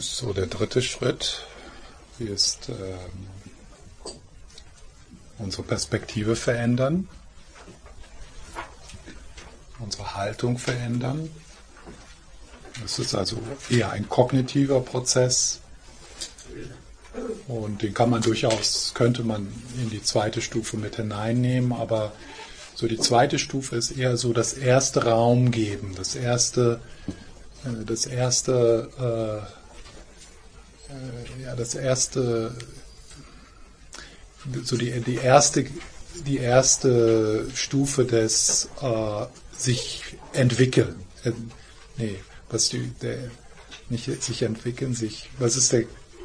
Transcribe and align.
So, 0.00 0.32
der 0.32 0.46
dritte 0.46 0.80
Schritt. 0.80 1.44
Ist 2.20 2.68
ähm, 2.68 3.26
unsere 5.38 5.62
Perspektive 5.62 6.34
verändern, 6.34 7.08
unsere 9.78 10.16
Haltung 10.16 10.58
verändern. 10.58 11.30
Das 12.82 12.98
ist 12.98 13.14
also 13.14 13.38
eher 13.70 13.92
ein 13.92 14.08
kognitiver 14.08 14.80
Prozess. 14.80 15.60
Und 17.46 17.82
den 17.82 17.94
kann 17.94 18.10
man 18.10 18.22
durchaus, 18.22 18.92
könnte 18.94 19.22
man 19.22 19.46
in 19.80 19.90
die 19.90 20.02
zweite 20.02 20.42
Stufe 20.42 20.76
mit 20.76 20.96
hineinnehmen, 20.96 21.72
aber 21.72 22.12
so 22.74 22.88
die 22.88 22.98
zweite 22.98 23.38
Stufe 23.38 23.76
ist 23.76 23.92
eher 23.92 24.16
so 24.16 24.32
das 24.32 24.54
erste 24.54 25.04
Raum 25.04 25.52
geben, 25.52 25.94
das 25.96 26.16
erste, 26.16 26.80
äh, 27.64 27.84
das 27.84 28.06
erste 28.06 28.90
äh, 28.98 29.54
äh, 29.54 29.57
das 31.58 31.74
erste, 31.74 32.54
so 34.62 34.76
die, 34.76 35.00
die 35.00 35.16
erste, 35.16 35.66
die 36.26 36.38
erste 36.38 37.46
Stufe 37.54 38.04
des 38.04 38.68
äh, 38.80 39.26
sich 39.56 40.02
entwickeln. 40.32 40.94
Äh, 41.24 41.32
nee, 41.96 42.16
was 42.48 42.68
die, 42.68 42.90
der, 43.02 43.18
nicht 43.90 44.22
sich 44.22 44.42
entwickeln, 44.42 44.94
sich, 44.94 45.28
was 45.38 45.56
ist 45.56 45.72
der, 45.72 45.84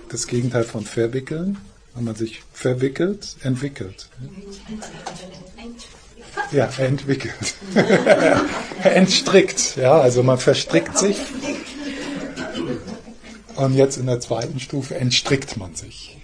das 0.10 0.28
Gegenteil 0.28 0.64
von 0.64 0.86
verwickeln? 0.86 1.58
Wenn 1.96 2.06
man 2.06 2.16
sich 2.16 2.42
verwickelt, 2.54 3.36
entwickelt. 3.44 4.10
Ja, 6.52 6.68
entwickelt. 6.78 7.56
Entstrickt, 8.84 9.76
ja, 9.76 10.00
also 10.00 10.24
man 10.24 10.40
verstrickt 10.40 10.98
sich 10.98 11.18
und 13.56 13.74
jetzt 13.74 13.98
in 13.98 14.06
der 14.06 14.20
zweiten 14.20 14.60
Stufe 14.60 14.96
entstrickt 14.96 15.58
man 15.58 15.76
sich. 15.76 16.18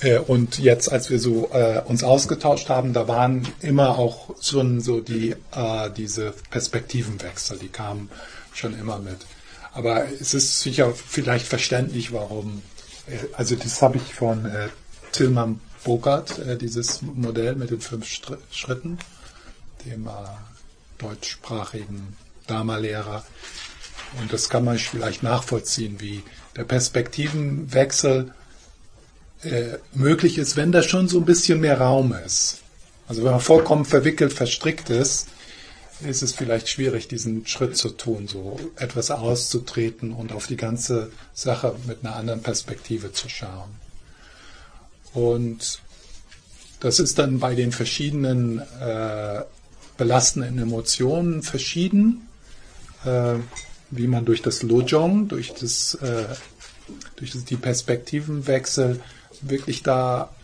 Äh, 0.00 0.18
und 0.18 0.58
jetzt, 0.58 0.92
als 0.92 1.10
wir 1.10 1.18
so 1.18 1.50
äh, 1.52 1.80
uns 1.84 2.04
ausgetauscht 2.04 2.68
haben, 2.68 2.92
da 2.92 3.08
waren 3.08 3.48
immer 3.60 3.98
auch 3.98 4.34
schon 4.40 4.80
so 4.80 5.00
die 5.00 5.34
äh, 5.54 5.90
diese 5.96 6.34
Perspektivenwechsel, 6.50 7.58
die 7.58 7.68
kamen 7.68 8.10
schon 8.52 8.78
immer 8.78 8.98
mit. 8.98 9.26
Aber 9.72 10.06
es 10.20 10.34
ist 10.34 10.60
sicher 10.60 10.92
vielleicht 10.94 11.46
verständlich, 11.46 12.12
warum. 12.12 12.62
Äh, 13.06 13.18
also 13.32 13.56
das 13.56 13.82
habe 13.82 13.96
ich 13.96 14.14
von 14.14 14.44
äh, 14.46 14.68
Tilman 15.12 15.60
Bogart, 15.84 16.38
äh, 16.38 16.56
dieses 16.56 17.02
Modell 17.02 17.56
mit 17.56 17.70
den 17.70 17.80
fünf 17.80 18.06
Str 18.06 18.38
Schritten, 18.50 18.98
dem 19.84 20.08
deutschsprachigen 20.98 22.16
Dharma-Lehrer. 22.46 23.24
Und 24.20 24.32
das 24.32 24.48
kann 24.48 24.64
man 24.64 24.78
vielleicht 24.78 25.22
nachvollziehen, 25.22 26.00
wie 26.00 26.22
der 26.56 26.64
Perspektivenwechsel 26.64 28.32
äh, 29.42 29.78
möglich 29.92 30.38
ist, 30.38 30.56
wenn 30.56 30.72
da 30.72 30.82
schon 30.82 31.08
so 31.08 31.18
ein 31.18 31.24
bisschen 31.24 31.60
mehr 31.60 31.80
Raum 31.80 32.14
ist. 32.24 32.60
Also 33.08 33.24
wenn 33.24 33.32
man 33.32 33.40
vollkommen 33.40 33.84
verwickelt, 33.84 34.32
verstrickt 34.32 34.88
ist, 34.90 35.28
ist 36.00 36.22
es 36.22 36.32
vielleicht 36.32 36.68
schwierig, 36.68 37.08
diesen 37.08 37.46
Schritt 37.46 37.76
zu 37.76 37.90
tun, 37.90 38.28
so 38.28 38.58
etwas 38.76 39.10
auszutreten 39.10 40.12
und 40.12 40.32
auf 40.32 40.46
die 40.46 40.56
ganze 40.56 41.10
Sache 41.34 41.74
mit 41.86 42.04
einer 42.04 42.16
anderen 42.16 42.42
Perspektive 42.42 43.12
zu 43.12 43.28
schauen. 43.28 43.70
Und 45.12 45.80
das 46.80 46.98
ist 46.98 47.18
dann 47.18 47.38
bei 47.38 47.54
den 47.54 47.72
verschiedenen 47.72 48.58
äh, 48.58 49.42
belastenden 49.96 50.58
Emotionen 50.58 51.42
verschieden. 51.42 52.28
Äh, 53.04 53.36
wie 53.90 54.06
man 54.06 54.24
durch 54.24 54.42
das 54.42 54.62
Lojong, 54.62 55.28
durch, 55.28 55.52
das, 55.54 55.94
äh, 55.96 56.26
durch 57.16 57.32
die 57.44 57.56
Perspektivenwechsel 57.56 59.00
wirklich 59.40 59.82
da 59.82 60.34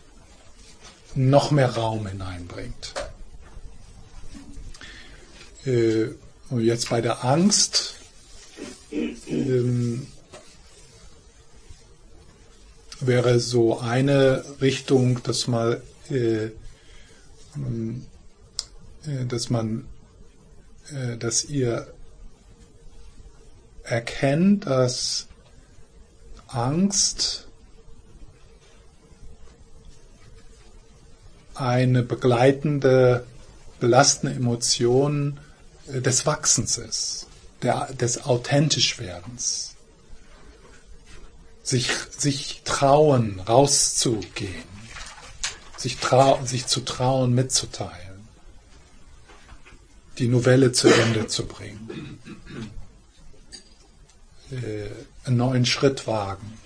noch 1.15 1.50
mehr 1.50 1.70
Raum 1.70 2.06
hineinbringt. 2.06 2.94
Äh, 5.66 6.09
und 6.48 6.62
jetzt 6.62 6.88
bei 6.88 7.00
der 7.00 7.25
Angst 7.25 7.97
ähm, 8.91 10.06
wäre 13.00 13.41
so 13.41 13.78
eine 13.78 14.44
Richtung, 14.60 15.22
dass 15.22 15.47
mal, 15.47 15.82
äh, 16.10 16.47
äh, 16.47 16.50
dass 19.26 19.50
man, 19.50 19.86
äh, 20.92 21.16
dass 21.16 21.44
ihr 21.44 21.92
erkennt, 23.91 24.67
dass 24.67 25.27
Angst 26.47 27.47
eine 31.55 32.03
begleitende, 32.03 33.27
belastende 33.81 34.34
Emotion 34.34 35.41
äh, 35.89 36.01
des 36.01 36.25
Wachsens 36.25 36.78
ist, 36.78 37.27
der, 37.62 37.93
des 37.93 38.25
Authentischwerdens. 38.25 39.75
Sich, 41.62 41.89
sich 42.17 42.62
trauen, 42.65 43.39
rauszugehen, 43.41 44.65
sich, 45.77 45.99
trau, 45.99 46.45
sich 46.45 46.67
zu 46.67 46.81
trauen, 46.81 47.33
mitzuteilen, 47.33 48.27
die 50.19 50.27
Novelle 50.27 50.72
zu 50.72 50.89
Ende 50.89 51.28
zu 51.28 51.47
bringen 51.47 52.19
einen 54.53 55.37
neuen 55.37 55.65
Schritt 55.66 56.06
wagen, 56.06 56.59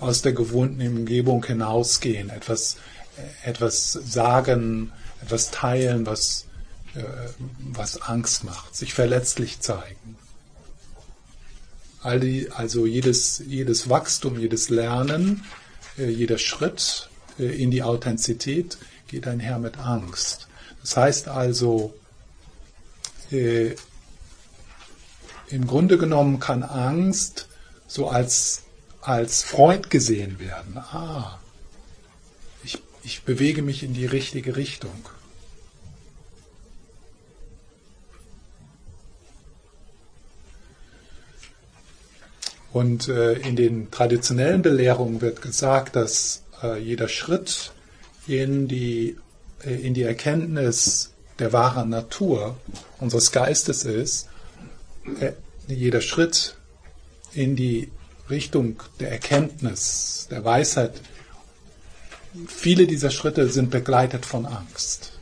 aus 0.00 0.22
der 0.22 0.32
gewohnten 0.32 0.86
Umgebung 0.86 1.44
hinausgehen, 1.44 2.30
etwas, 2.30 2.76
äh, 3.16 3.48
etwas 3.48 3.92
sagen, 3.92 4.92
etwas 5.22 5.50
teilen, 5.50 6.06
was, 6.06 6.46
äh, 6.94 7.02
was 7.60 8.02
Angst 8.02 8.44
macht, 8.44 8.76
sich 8.76 8.94
verletzlich 8.94 9.60
zeigen. 9.60 10.16
All 12.02 12.20
die, 12.20 12.50
also 12.50 12.86
jedes, 12.86 13.42
jedes 13.46 13.88
Wachstum, 13.88 14.38
jedes 14.38 14.68
Lernen, 14.68 15.44
äh, 15.98 16.08
jeder 16.08 16.38
Schritt 16.38 17.08
äh, 17.38 17.44
in 17.44 17.70
die 17.70 17.82
Authentizität 17.82 18.78
geht 19.08 19.26
einher 19.26 19.58
mit 19.58 19.78
Angst. 19.78 20.48
Das 20.82 20.96
heißt 20.96 21.28
also, 21.28 21.94
äh, 23.30 23.74
im 25.48 25.66
Grunde 25.66 25.98
genommen 25.98 26.40
kann 26.40 26.62
Angst 26.62 27.48
so 27.86 28.08
als, 28.08 28.62
als 29.00 29.42
Freund 29.42 29.90
gesehen 29.90 30.40
werden. 30.40 30.78
Ah, 30.78 31.38
ich, 32.64 32.78
ich 33.04 33.22
bewege 33.22 33.62
mich 33.62 33.82
in 33.82 33.94
die 33.94 34.06
richtige 34.06 34.56
Richtung. 34.56 35.08
Und 42.72 43.08
äh, 43.08 43.34
in 43.34 43.56
den 43.56 43.90
traditionellen 43.90 44.60
Belehrungen 44.60 45.22
wird 45.22 45.40
gesagt, 45.40 45.96
dass 45.96 46.42
äh, 46.62 46.78
jeder 46.78 47.08
Schritt 47.08 47.72
in 48.26 48.68
die, 48.68 49.16
äh, 49.64 49.74
in 49.74 49.94
die 49.94 50.02
Erkenntnis 50.02 51.12
der 51.38 51.54
wahren 51.54 51.88
Natur 51.88 52.56
unseres 52.98 53.32
Geistes 53.32 53.84
ist 53.84 54.28
jeder 55.68 56.00
Schritt 56.00 56.56
in 57.32 57.56
die 57.56 57.90
Richtung 58.30 58.82
der 59.00 59.12
Erkenntnis, 59.12 60.26
der 60.30 60.44
Weisheit, 60.44 61.00
viele 62.46 62.86
dieser 62.86 63.10
Schritte 63.10 63.48
sind 63.48 63.70
begleitet 63.70 64.26
von 64.26 64.46
Angst. 64.46 65.12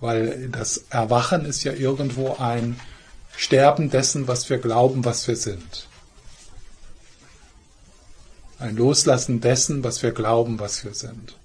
Weil 0.00 0.48
das 0.48 0.84
Erwachen 0.90 1.44
ist 1.44 1.62
ja 1.64 1.72
irgendwo 1.72 2.36
ein 2.36 2.78
Sterben 3.36 3.88
dessen, 3.88 4.28
was 4.28 4.50
wir 4.50 4.58
glauben, 4.58 5.04
was 5.04 5.26
wir 5.28 5.36
sind. 5.36 5.86
Ein 8.58 8.76
Loslassen 8.76 9.40
dessen, 9.40 9.84
was 9.84 10.02
wir 10.02 10.12
glauben, 10.12 10.60
was 10.60 10.84
wir 10.84 10.94
sind. 10.94 11.36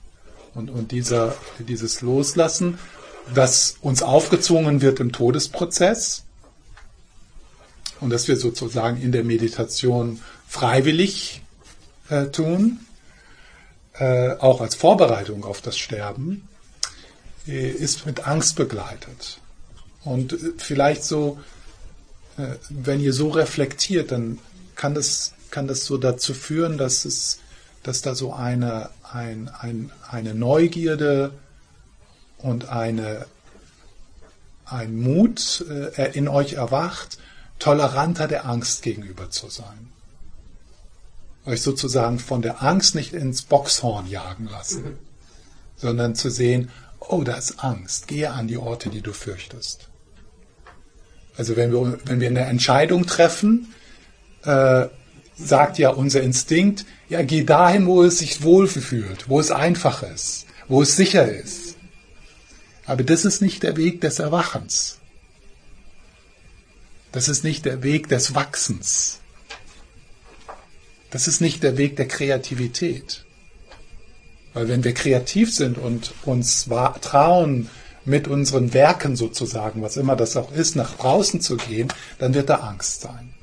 Und, 0.54 0.69
und 0.69 0.92
dieser, 0.92 1.36
dieses 1.60 2.01
Loslassen 2.01 2.77
das 3.33 3.77
uns 3.81 4.03
aufgezwungen 4.03 4.81
wird 4.81 5.00
im 5.00 5.12
Todesprozess 5.12 6.24
und 8.00 8.09
dass 8.09 8.27
wir 8.27 8.38
sozusagen 8.38 9.01
in 9.01 9.12
der 9.12 9.24
Meditation 9.24 10.21
freiwillig 10.47 11.41
äh, 12.09 12.27
tun, 12.27 12.79
äh, 13.94 14.31
auch 14.38 14.62
als 14.62 14.75
Vorbereitung 14.75 15.44
auf 15.44 15.62
das 15.62 15.77
Sterben, 15.77 16.47
äh, 17.47 17.69
ist 17.69 18.06
mit 18.06 18.27
Angst 18.27 18.56
begleitet. 18.56 19.39
Und 20.03 20.33
äh, 20.33 20.38
vielleicht 20.57 21.03
so, 21.03 21.39
äh, 22.38 22.56
wenn 22.69 23.00
ihr 23.00 23.13
so 23.13 23.30
reflektiert, 23.30 24.12
dann 24.12 24.39
kann 24.75 24.94
das, 24.94 25.33
kann 25.50 25.68
das 25.68 25.85
so 25.85 25.97
dazu 25.97 26.33
führen, 26.33 26.77
dass 26.77 27.06
es, 27.06 27.39
dass 27.83 28.01
da 28.01 28.15
so 28.15 28.33
eine, 28.33 28.89
ein, 29.12 29.50
ein, 29.59 29.91
eine 30.09 30.35
Neugierde 30.35 31.31
und 32.39 32.69
eine, 32.69 33.25
ein 34.66 35.00
Mut 35.00 35.66
äh, 35.69 36.12
in 36.18 36.28
euch 36.28 36.54
erwacht, 36.54 37.18
toleranter 37.60 38.28
der 38.28 38.45
Angst 38.45 38.84
gegenüber 38.84 39.30
zu 39.30 39.50
sein. 39.50 39.92
Euch 41.45 41.62
sozusagen 41.62 42.19
von 42.19 42.42
der 42.42 42.62
Angst 42.62 42.95
nicht 42.95 43.13
ins 43.13 43.42
Boxhorn 43.44 44.07
jagen 44.07 44.48
lassen, 44.48 44.98
sondern 45.78 46.16
zu 46.16 46.30
sehen, 46.30 46.69
oh, 47.00 47.24
da 47.24 47.36
ist 47.36 47.63
Angst, 47.63 48.07
gehe 48.07 48.31
an 48.31 48.48
die 48.48 48.57
Orte, 48.57 48.90
die 48.90 49.01
du 49.01 49.13
fürchtest. 49.13 49.90
Also 51.38 51.56
wenn 51.56 51.72
wir, 51.72 52.00
wenn 52.06 52.19
wir 52.19 52.28
eine 52.28 52.45
Entscheidung 52.45 53.06
treffen, 53.06 53.74
äh, 54.44 54.88
sagt 55.38 55.78
ja 55.78 55.90
unser 55.90 56.22
Instinkt, 56.22 56.86
ja, 57.10 57.22
geh 57.22 57.44
dahin, 57.44 57.86
wo 57.86 58.04
es 58.04 58.19
sich 58.19 58.44
wohl 58.44 58.68
fühlt, 58.68 59.30
wo 59.30 59.40
es 59.40 59.51
einfach 59.51 60.04
ist, 60.04 60.48
wo 60.68 60.81
es 60.81 60.95
sicher 60.95 61.31
ist. 61.31 61.67
Aber 62.88 63.04
das 63.04 63.25
ist 63.25 63.42
nicht 63.42 63.63
der 63.63 63.78
Weg 63.78 64.01
des 64.01 64.19
Erwachens. 64.19 64.98
Das 67.12 67.28
ist 67.28 67.44
nicht 67.44 67.66
der 67.66 67.84
Weg 67.84 68.07
des 68.07 68.34
Wachsens. 68.34 69.19
Das 71.12 71.28
ist 71.28 71.42
nicht 71.42 71.63
der 71.63 71.78
Weg 71.78 71.98
der 71.98 72.07
Kreativität. 72.07 73.25
Weil 74.54 74.69
wenn 74.69 74.84
wir 74.84 74.94
kreativ 74.94 75.54
sind 75.54 75.78
und 75.78 76.13
uns 76.24 76.68
trauen, 77.01 77.69
mit 78.06 78.30
unseren 78.30 78.74
Werken 78.74 79.18
sozusagen, 79.18 79.81
was 79.81 79.98
immer 79.98 80.16
das 80.16 80.38
auch 80.38 80.54
ist, 80.54 80.78
nach 80.78 80.95
draußen 80.95 81.42
zu 81.42 81.57
gehen, 81.57 81.90
dann 82.19 82.33
wird 82.33 82.50
da 82.50 82.56
Angst 82.56 83.01
sein. 83.01 83.33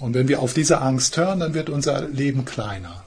Und 0.00 0.14
wenn 0.14 0.26
wir 0.26 0.40
auf 0.40 0.52
diese 0.52 0.80
Angst 0.80 1.16
hören, 1.16 1.40
dann 1.40 1.54
wird 1.54 1.70
unser 1.70 2.08
Leben 2.08 2.44
kleiner. 2.44 3.04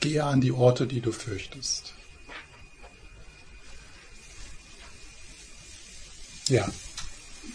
Gehe 0.00 0.24
an 0.24 0.40
die 0.40 0.52
Orte, 0.52 0.86
die 0.86 1.00
du 1.00 1.12
fürchtest. 1.12 1.92
Ja. 6.48 6.66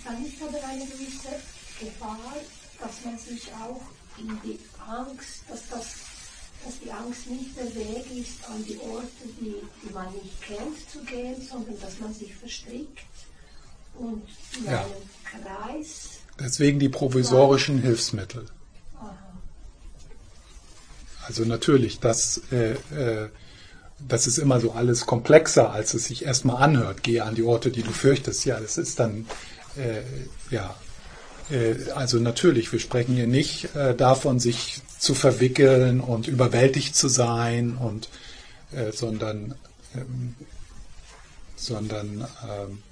Dann 0.04 0.26
ist 0.26 0.42
aber 0.42 0.64
eine 0.68 0.86
gewisse 0.86 1.40
Gefahr, 1.80 2.36
dass 2.80 3.06
man 3.06 3.18
sich 3.18 3.52
auch 3.54 3.82
in 4.20 4.40
die 4.44 4.60
Angst, 4.88 5.44
dass, 5.48 5.62
das, 5.70 5.96
dass 6.64 6.80
die 6.84 6.92
Angst 6.92 7.28
nicht 7.28 7.58
der 7.58 7.74
Weg 7.76 8.06
ist, 8.12 8.44
an 8.48 8.64
die 8.66 8.78
Orte, 8.80 9.08
die, 9.40 9.56
die 9.82 9.94
man 9.94 10.14
nicht 10.14 10.42
kennt, 10.42 10.90
zu 10.92 11.00
gehen, 11.04 11.42
sondern 11.42 11.80
dass 11.80 12.00
man 12.00 12.14
sich 12.14 12.36
verstrickt 12.36 13.00
und 13.96 14.28
in 14.58 14.66
ja. 14.66 14.82
einem 14.82 14.92
Kreis. 15.24 16.20
Deswegen 16.40 16.80
die 16.80 16.90
provisorischen. 16.90 17.82
Hilfsmittel. 17.82 18.48
Also 21.28 21.46
natürlich, 21.46 22.00
das, 22.00 22.42
äh, 22.52 22.74
äh, 22.96 23.30
das 24.08 24.28
ist 24.28 24.38
immer 24.38 24.60
so 24.60 24.72
alles 24.72 25.06
komplexer, 25.06 25.72
als 25.72 25.94
es 25.94 26.06
sich 26.06 26.26
erstmal 26.26 26.62
anhört. 26.62 27.04
Gehe 27.04 27.24
an 27.24 27.36
die 27.36 27.44
Orte, 27.44 27.72
die 27.72 27.84
du 27.84 27.92
fürchtest. 27.92 28.46
Ja, 28.46 28.60
das 28.60 28.78
ist 28.78 29.00
dann, 29.00 29.26
äh, 29.78 30.02
ja, 30.54 30.76
äh, 31.50 31.76
also 31.96 32.18
natürlich, 32.18 32.72
wir 32.72 32.80
sprechen 32.80 33.16
hier 33.16 33.28
nicht 33.28 33.76
äh, 33.76 33.96
davon, 33.96 34.40
sich 34.40 34.82
zu 35.00 35.14
verwickeln 35.14 36.02
und 36.02 36.28
überwältigt 36.28 36.96
zu 36.96 37.08
sein 37.08 37.78
und, 37.78 38.10
äh, 38.72 38.92
sondern, 38.92 39.56
ähm, 39.96 40.36
sondern, 41.56 42.28
ähm, 42.44 42.84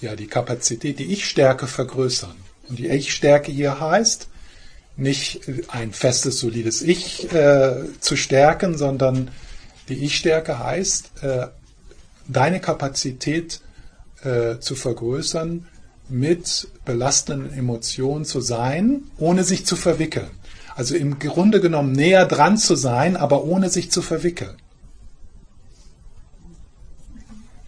ja, 0.00 0.14
die 0.14 0.26
Kapazität, 0.26 0.98
die 0.98 1.12
Ich-Stärke 1.12 1.66
vergrößern. 1.66 2.36
Und 2.68 2.78
die 2.78 2.88
Ich-Stärke 2.88 3.50
hier 3.50 3.80
heißt, 3.80 4.28
nicht 4.96 5.42
ein 5.68 5.92
festes, 5.92 6.40
solides 6.40 6.82
Ich 6.82 7.32
äh, 7.32 7.84
zu 8.00 8.16
stärken, 8.16 8.78
sondern 8.78 9.30
die 9.88 10.04
Ich-Stärke 10.04 10.58
heißt, 10.58 11.22
äh, 11.22 11.46
deine 12.28 12.60
Kapazität 12.60 13.60
äh, 14.22 14.58
zu 14.58 14.74
vergrößern, 14.74 15.66
mit 16.08 16.68
belastenden 16.84 17.52
Emotionen 17.52 18.24
zu 18.24 18.40
sein, 18.40 19.02
ohne 19.18 19.44
sich 19.44 19.66
zu 19.66 19.76
verwickeln. 19.76 20.30
Also 20.74 20.94
im 20.94 21.18
Grunde 21.18 21.60
genommen 21.60 21.92
näher 21.92 22.26
dran 22.26 22.58
zu 22.58 22.76
sein, 22.76 23.16
aber 23.16 23.44
ohne 23.44 23.70
sich 23.70 23.90
zu 23.90 24.02
verwickeln. 24.02 24.56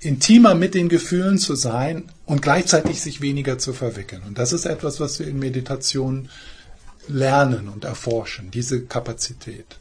Intimer 0.00 0.54
mit 0.54 0.74
den 0.74 0.88
Gefühlen 0.88 1.38
zu 1.38 1.56
sein 1.56 2.04
und 2.26 2.42
gleichzeitig 2.42 3.00
sich 3.00 3.20
weniger 3.20 3.58
zu 3.58 3.72
verwickeln. 3.72 4.22
Und 4.26 4.38
das 4.38 4.52
ist 4.52 4.64
etwas, 4.64 5.00
was 5.00 5.18
wir 5.18 5.26
in 5.26 5.38
Meditation 5.38 6.28
lernen 7.08 7.68
und 7.68 7.84
erforschen, 7.84 8.50
diese 8.50 8.82
Kapazität. 8.82 9.78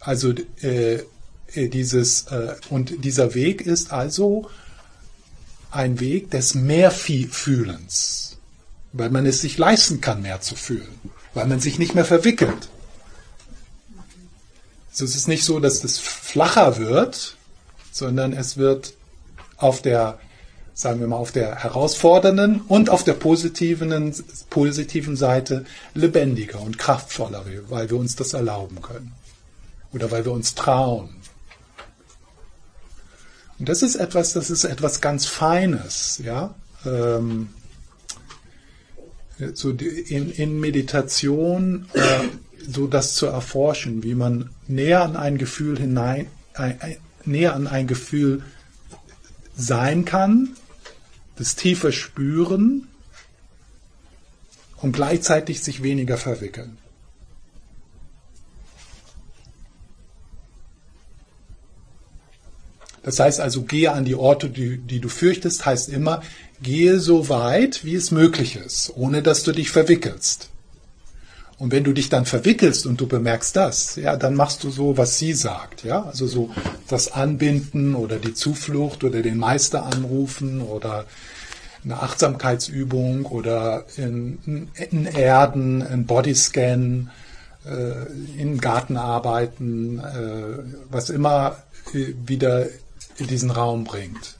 Also 0.00 0.32
äh, 0.62 1.00
äh, 1.54 1.68
dieses 1.68 2.26
äh, 2.28 2.54
und 2.70 3.04
dieser 3.04 3.34
Weg 3.34 3.62
ist 3.62 3.92
also 3.92 4.50
ein 5.70 6.00
Weg 6.00 6.30
des 6.30 6.54
Mehrfühlens, 6.54 8.38
weil 8.92 9.10
man 9.10 9.26
es 9.26 9.40
sich 9.40 9.58
leisten 9.58 10.00
kann, 10.00 10.22
mehr 10.22 10.40
zu 10.40 10.54
fühlen, 10.54 11.00
weil 11.34 11.46
man 11.46 11.60
sich 11.60 11.78
nicht 11.78 11.94
mehr 11.94 12.04
verwickelt. 12.04 12.68
Also 14.90 15.04
es 15.04 15.16
ist 15.16 15.28
nicht 15.28 15.44
so, 15.44 15.60
dass 15.60 15.84
es 15.84 15.98
flacher 15.98 16.78
wird, 16.78 17.36
sondern 17.92 18.32
es 18.32 18.56
wird 18.56 18.94
auf 19.56 19.82
der 19.82 20.18
sagen 20.76 21.00
wir 21.00 21.06
mal, 21.06 21.16
auf 21.16 21.32
der 21.32 21.56
herausfordernden 21.56 22.60
und 22.68 22.90
auf 22.90 23.02
der 23.02 23.14
positiven, 23.14 24.14
positiven 24.50 25.16
Seite 25.16 25.64
lebendiger 25.94 26.60
und 26.60 26.76
kraftvoller, 26.76 27.46
weil 27.70 27.88
wir 27.88 27.96
uns 27.96 28.14
das 28.14 28.34
erlauben 28.34 28.82
können. 28.82 29.12
Oder 29.94 30.10
weil 30.10 30.26
wir 30.26 30.32
uns 30.32 30.54
trauen. 30.54 31.16
Und 33.58 33.70
das 33.70 33.80
ist 33.80 33.96
etwas, 33.96 34.34
das 34.34 34.50
ist 34.50 34.64
etwas 34.64 35.00
ganz 35.00 35.24
Feines, 35.24 36.20
ja. 36.22 36.54
Ähm, 36.84 37.48
so 39.54 39.70
in, 39.70 40.30
in 40.30 40.60
Meditation 40.60 41.86
äh, 41.94 42.00
so 42.68 42.86
das 42.86 43.14
zu 43.14 43.24
erforschen, 43.24 44.02
wie 44.02 44.14
man 44.14 44.50
näher 44.66 45.00
an 45.02 45.16
ein 45.16 45.38
Gefühl 45.38 45.78
hinein, 45.78 46.26
ein, 46.52 46.78
ein, 46.82 46.96
näher 47.24 47.54
an 47.54 47.66
ein 47.66 47.86
Gefühl 47.86 48.42
sein 49.56 50.04
kann, 50.04 50.54
das 51.36 51.54
tiefe 51.54 51.92
Spüren 51.92 52.88
und 54.78 54.92
gleichzeitig 54.92 55.62
sich 55.62 55.82
weniger 55.82 56.16
verwickeln. 56.16 56.78
Das 63.02 63.20
heißt 63.20 63.38
also, 63.38 63.62
gehe 63.62 63.92
an 63.92 64.04
die 64.04 64.16
Orte, 64.16 64.50
die, 64.50 64.78
die, 64.78 64.98
du 64.98 65.08
fürchtest, 65.08 65.64
heißt 65.64 65.90
immer, 65.90 66.22
gehe 66.60 66.98
so 66.98 67.28
weit, 67.28 67.84
wie 67.84 67.94
es 67.94 68.10
möglich 68.10 68.56
ist, 68.56 68.92
ohne 68.96 69.22
dass 69.22 69.44
du 69.44 69.52
dich 69.52 69.70
verwickelst. 69.70 70.50
Und 71.58 71.72
wenn 71.72 71.84
du 71.84 71.92
dich 71.92 72.10
dann 72.10 72.26
verwickelst 72.26 72.86
und 72.86 73.00
du 73.00 73.06
bemerkst 73.06 73.56
das, 73.56 73.96
ja, 73.96 74.16
dann 74.16 74.34
machst 74.34 74.62
du 74.62 74.70
so, 74.70 74.98
was 74.98 75.18
sie 75.18 75.32
sagt, 75.32 75.84
ja, 75.84 76.02
also 76.02 76.26
so 76.26 76.50
das 76.88 77.12
Anbinden 77.12 77.94
oder 77.94 78.16
die 78.18 78.34
Zuflucht 78.34 79.04
oder 79.04 79.22
den 79.22 79.38
Meister 79.38 79.86
anrufen 79.86 80.60
oder 80.60 81.06
eine 81.82 82.02
Achtsamkeitsübung 82.02 83.24
oder 83.24 83.84
in, 83.96 84.68
in 84.90 85.06
Erden, 85.06 85.82
ein 85.82 86.04
Bodyscan, 86.04 87.10
äh, 87.64 88.40
in 88.40 88.60
Gartenarbeiten, 88.60 89.98
äh, 90.00 90.58
was 90.90 91.10
immer 91.10 91.58
äh, 91.94 92.12
wieder 92.26 92.66
in 93.18 93.28
diesen 93.28 93.50
Raum 93.50 93.84
bringt. 93.84 94.36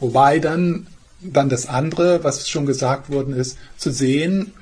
Wobei 0.00 0.38
dann, 0.38 0.86
dann 1.20 1.48
das 1.48 1.66
andere, 1.66 2.24
was 2.24 2.48
schon 2.48 2.66
gesagt 2.66 3.10
worden 3.10 3.34
ist, 3.34 3.56
zu 3.78 3.90
sehen, 3.90 4.52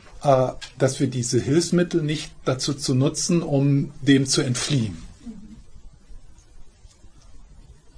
dass 0.79 1.01
wir 1.01 1.07
diese 1.09 1.39
Hilfsmittel 1.39 2.03
nicht 2.03 2.33
dazu 2.47 2.73
zu 2.73 2.95
nutzen, 2.95 3.43
um 3.43 3.93
dem 4.01 4.27
zu 4.27 4.41
entfliehen. 4.41 4.97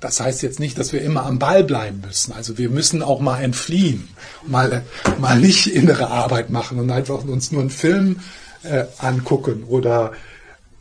Das 0.01 0.21
heißt 0.21 0.43
jetzt 0.43 0.61
nicht, 0.61 0.77
dass 0.79 0.93
wir 0.93 1.03
immer 1.03 1.25
am 1.25 1.39
Ball 1.39 1.65
bleiben 1.65 2.03
müssen. 2.05 2.33
Also 2.33 2.59
wir 2.59 2.69
müssen 2.69 3.03
auch 3.03 3.21
mal 3.21 3.41
entfliehen, 3.43 4.09
mal, 4.47 4.85
mal 5.19 5.39
nicht 5.39 5.69
innere 5.69 6.09
Arbeit 6.09 6.51
machen 6.51 6.79
und 6.79 6.91
einfach 6.91 7.25
uns 7.25 7.53
nur 7.53 7.63
einen 7.63 7.71
Film 7.71 8.21
äh, 8.65 8.85
angucken 8.99 9.65
oder 9.65 10.13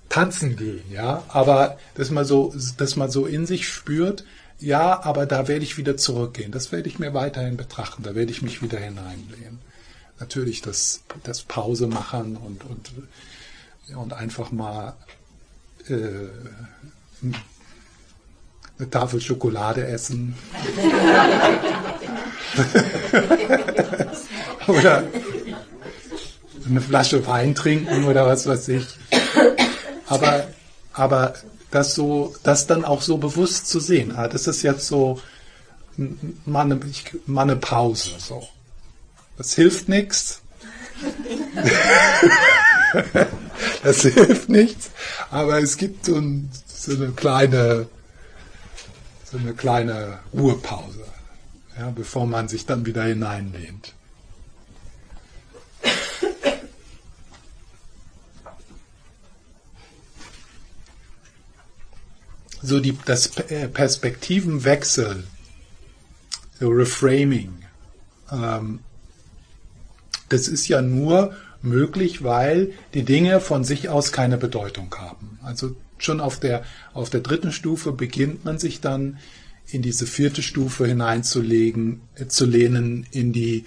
tanzen 0.09 0.57
gehen, 0.57 0.83
ja. 0.91 1.23
Aber 1.27 1.77
dass 1.93 2.09
man 2.09 2.25
so, 2.25 2.53
dass 2.77 2.95
man 2.95 3.09
so 3.09 3.25
in 3.25 3.45
sich 3.45 3.67
spürt, 3.67 4.25
ja, 4.59 5.01
aber 5.03 5.25
da 5.25 5.47
werde 5.47 5.63
ich 5.63 5.77
wieder 5.77 5.95
zurückgehen. 5.95 6.51
Das 6.51 6.71
werde 6.71 6.89
ich 6.89 6.99
mir 6.99 7.13
weiterhin 7.13 7.55
betrachten. 7.55 8.03
Da 8.03 8.15
werde 8.15 8.31
ich 8.31 8.41
mich 8.41 8.61
wieder 8.61 8.79
hineinlehnen 8.79 9.59
natürlich 10.19 10.61
das, 10.61 11.01
das 11.23 11.41
Pause 11.41 11.87
machen 11.87 12.37
und, 12.37 12.63
und, 12.65 12.91
und 13.95 14.13
einfach 14.13 14.51
mal 14.51 14.93
äh, 15.87 16.27
eine 18.77 18.89
Tafel 18.89 19.21
Schokolade 19.21 19.87
essen. 19.87 20.35
oder 24.67 25.03
eine 26.65 26.81
Flasche 26.81 27.25
Wein 27.27 27.55
trinken 27.55 28.05
oder 28.05 28.25
was 28.25 28.47
weiß 28.47 28.69
ich. 28.69 28.87
Aber, 30.07 30.47
aber 30.93 31.33
das 31.71 31.95
so, 31.95 32.35
das 32.43 32.67
dann 32.67 32.85
auch 32.85 33.01
so 33.01 33.17
bewusst 33.17 33.67
zu 33.67 33.79
sehen. 33.79 34.15
Ah, 34.15 34.27
das 34.27 34.47
ist 34.47 34.61
jetzt 34.63 34.87
so 34.87 35.19
mal 36.45 36.61
eine, 36.61 36.79
Pause. 37.55 38.11
So. 38.17 38.47
Das 39.37 39.53
hilft 39.53 39.89
nichts. 39.89 40.41
das 43.83 44.01
hilft 44.01 44.49
nichts. 44.49 44.89
Aber 45.29 45.59
es 45.59 45.77
gibt 45.77 46.05
so, 46.05 46.15
ein, 46.15 46.49
so 46.67 46.95
eine 46.95 47.11
kleine, 47.11 47.87
so 49.29 49.37
eine 49.37 49.53
kleine 49.53 50.19
Ruhepause, 50.33 51.05
ja, 51.77 51.89
bevor 51.89 52.25
man 52.25 52.47
sich 52.47 52.65
dann 52.65 52.85
wieder 52.85 53.03
hineinlehnt. 53.03 53.93
So 62.61 62.79
die, 62.79 62.97
das 63.05 63.29
Perspektivenwechsel 63.29 65.25
so 66.59 66.69
Reframing. 66.69 67.53
Ähm, 68.31 68.79
das 70.29 70.47
ist 70.47 70.67
ja 70.67 70.81
nur 70.81 71.35
möglich, 71.61 72.23
weil 72.23 72.73
die 72.93 73.03
Dinge 73.03 73.39
von 73.39 73.63
sich 73.63 73.89
aus 73.89 74.11
keine 74.11 74.37
Bedeutung 74.37 74.93
haben. 74.97 75.39
Also 75.43 75.75
schon 75.97 76.19
auf 76.19 76.39
der, 76.39 76.63
auf 76.93 77.09
der 77.09 77.21
dritten 77.21 77.51
Stufe 77.51 77.91
beginnt 77.91 78.45
man 78.45 78.59
sich 78.59 78.81
dann 78.81 79.17
in 79.67 79.81
diese 79.81 80.05
vierte 80.05 80.43
Stufe 80.43 80.85
hineinzulegen, 80.85 82.01
äh, 82.15 82.27
zu 82.27 82.45
lehnen 82.45 83.07
in 83.11 83.33
die, 83.33 83.65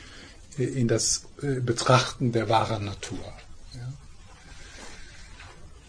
äh, 0.58 0.64
in 0.64 0.86
das 0.88 1.24
äh, 1.42 1.60
Betrachten 1.60 2.32
der 2.32 2.48
wahren 2.48 2.84
Natur. 2.84 3.18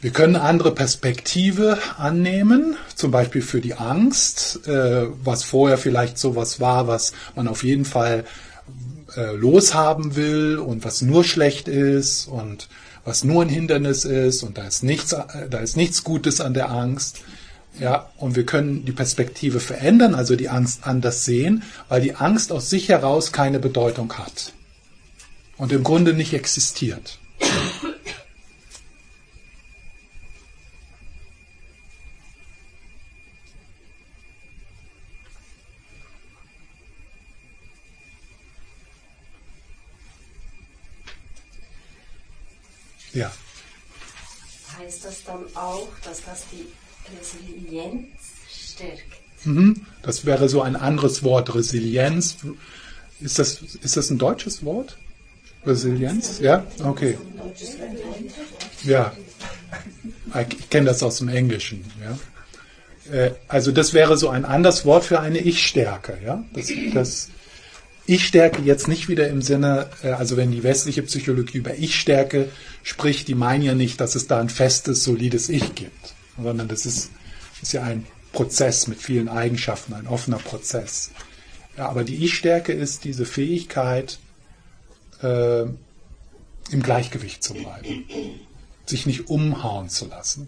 Wir 0.02 0.12
können 0.12 0.38
andere 0.38 0.74
Perspektive 0.74 1.78
annehmen, 1.98 2.78
zum 2.96 3.12
Beispiel 3.12 3.42
für 3.42 3.60
die 3.60 3.74
Angst, 3.74 4.66
äh, 4.66 5.08
was 5.26 5.44
vorher 5.44 5.78
vielleicht 5.78 6.18
sowas 6.18 6.62
war, 6.62 6.88
was 6.88 7.12
man 7.36 7.50
auf 7.50 7.66
jeden 7.66 7.84
Fall 7.84 8.24
äh, 9.16 9.32
loshaben 9.36 10.16
will 10.16 10.58
und 10.58 10.86
was 10.86 11.01
nur 11.01 11.24
schlecht 11.24 11.68
ist 11.68 12.28
und 12.28 12.68
was 13.06 13.24
nur 13.24 13.42
ein 13.42 13.50
Hindernis 13.50 14.06
ist 14.06 14.44
und 14.44 14.58
da 14.58 14.68
ist 14.68 14.84
nichts, 14.84 15.13
äh, 15.13 15.50
da 15.50 15.60
ist 15.60 15.78
nichts 15.78 16.04
Gutes 16.04 16.42
an 16.42 16.54
der 16.54 16.70
Angst. 16.70 17.22
Ja, 17.80 18.10
und 18.18 18.36
wir 18.36 18.46
können 18.46 18.84
die 18.84 18.92
Perspektive 18.92 19.60
verändern, 19.60 20.13
also 20.13 20.36
die 20.36 20.50
Angst 20.50 20.86
anders 20.86 21.24
sehen, 21.24 21.63
weil 21.88 22.01
die 22.01 22.16
Angst 22.16 22.51
aus 22.51 22.70
sich 22.70 22.89
heraus 22.89 23.32
keine 23.32 23.60
Bedeutung 23.60 24.12
hat 24.13 24.54
und 25.58 25.72
im 25.72 25.84
Grunde 25.84 26.13
nicht 26.13 26.34
existiert. 26.34 27.20
Ja. 43.13 43.32
Heißt 44.78 45.06
das 45.06 45.24
dann 45.24 45.46
auch, 45.56 45.89
dass 46.04 46.24
das 46.24 46.46
die 46.51 46.66
Resilienz 47.18 48.08
stärkt? 48.50 49.04
Mhm. 49.46 49.86
Das 50.01 50.25
wäre 50.25 50.50
so 50.50 50.62
ein 50.62 50.75
anderes 50.75 51.24
Wort, 51.24 51.54
Resilienz. 51.54 52.38
Ist 53.20 53.39
das, 53.39 53.62
ist 53.62 53.98
das 53.98 54.10
ein 54.10 54.18
deutsches 54.18 54.63
Wort? 54.63 54.98
Resilienz? 55.66 56.39
Ja? 56.39 56.66
Okay. 56.84 57.18
Ja. 58.84 59.12
Ich 60.50 60.70
kenne 60.70 60.88
das 60.88 61.04
aus 61.04 61.18
dem 61.18 61.28
Englischen. 61.30 61.84
Ja? 62.01 62.18
Äh, 63.12 63.32
also 63.48 63.72
das 63.72 63.94
wäre 63.94 64.18
so 64.18 64.30
ein 64.30 64.46
anderes 64.46 64.86
Wort 64.86 65.04
für 65.04 65.20
eine 65.20 65.39
Ich-Stärke. 65.39 66.18
Ja? 66.24 66.44
Das, 66.54 66.72
das, 66.94 67.30
Ich-Stärke 68.10 68.62
jetzt 68.62 68.88
nicht 68.88 69.08
wieder 69.08 69.28
im 69.30 69.42
Sinne, 69.42 69.89
äh, 70.04 70.10
also 70.10 70.36
wenn 70.38 70.51
die 70.51 70.63
westliche 70.63 71.04
Psychologie 71.04 71.60
über 71.60 71.75
Ich-Stärke 71.75 72.50
spricht, 72.84 73.28
die 73.28 73.36
meinen 73.36 73.63
ja 73.63 73.75
nicht, 73.75 74.01
dass 74.01 74.16
es 74.16 74.28
da 74.28 74.39
ein 74.39 74.50
festes, 74.50 75.04
solides 75.04 75.50
Ich 75.50 75.75
gibt, 75.75 76.16
sondern 76.42 76.68
das 76.68 76.86
ist, 76.86 77.12
ist 77.62 77.74
ja 77.74 77.84
ein 77.84 78.06
Prozess 78.32 78.88
mit 78.88 79.00
vielen 79.00 79.30
Eigenschaften, 79.30 79.94
ein 79.94 80.08
offener 80.08 80.38
Prozess. 80.38 81.12
Ja, 81.78 81.89
aber 81.89 82.04
die 82.04 82.24
Ich-Stärke 82.25 82.74
ist 82.74 83.04
diese 83.04 83.25
Fähigkeit, 83.25 84.20
äh, 85.22 85.62
im 86.72 86.84
Gleichgewicht 86.84 87.44
zu 87.44 87.54
bleiben, 87.54 88.06
sich 88.86 89.06
nicht 89.06 89.30
umhauen 89.30 89.89
zu 89.89 90.08
lassen. 90.08 90.48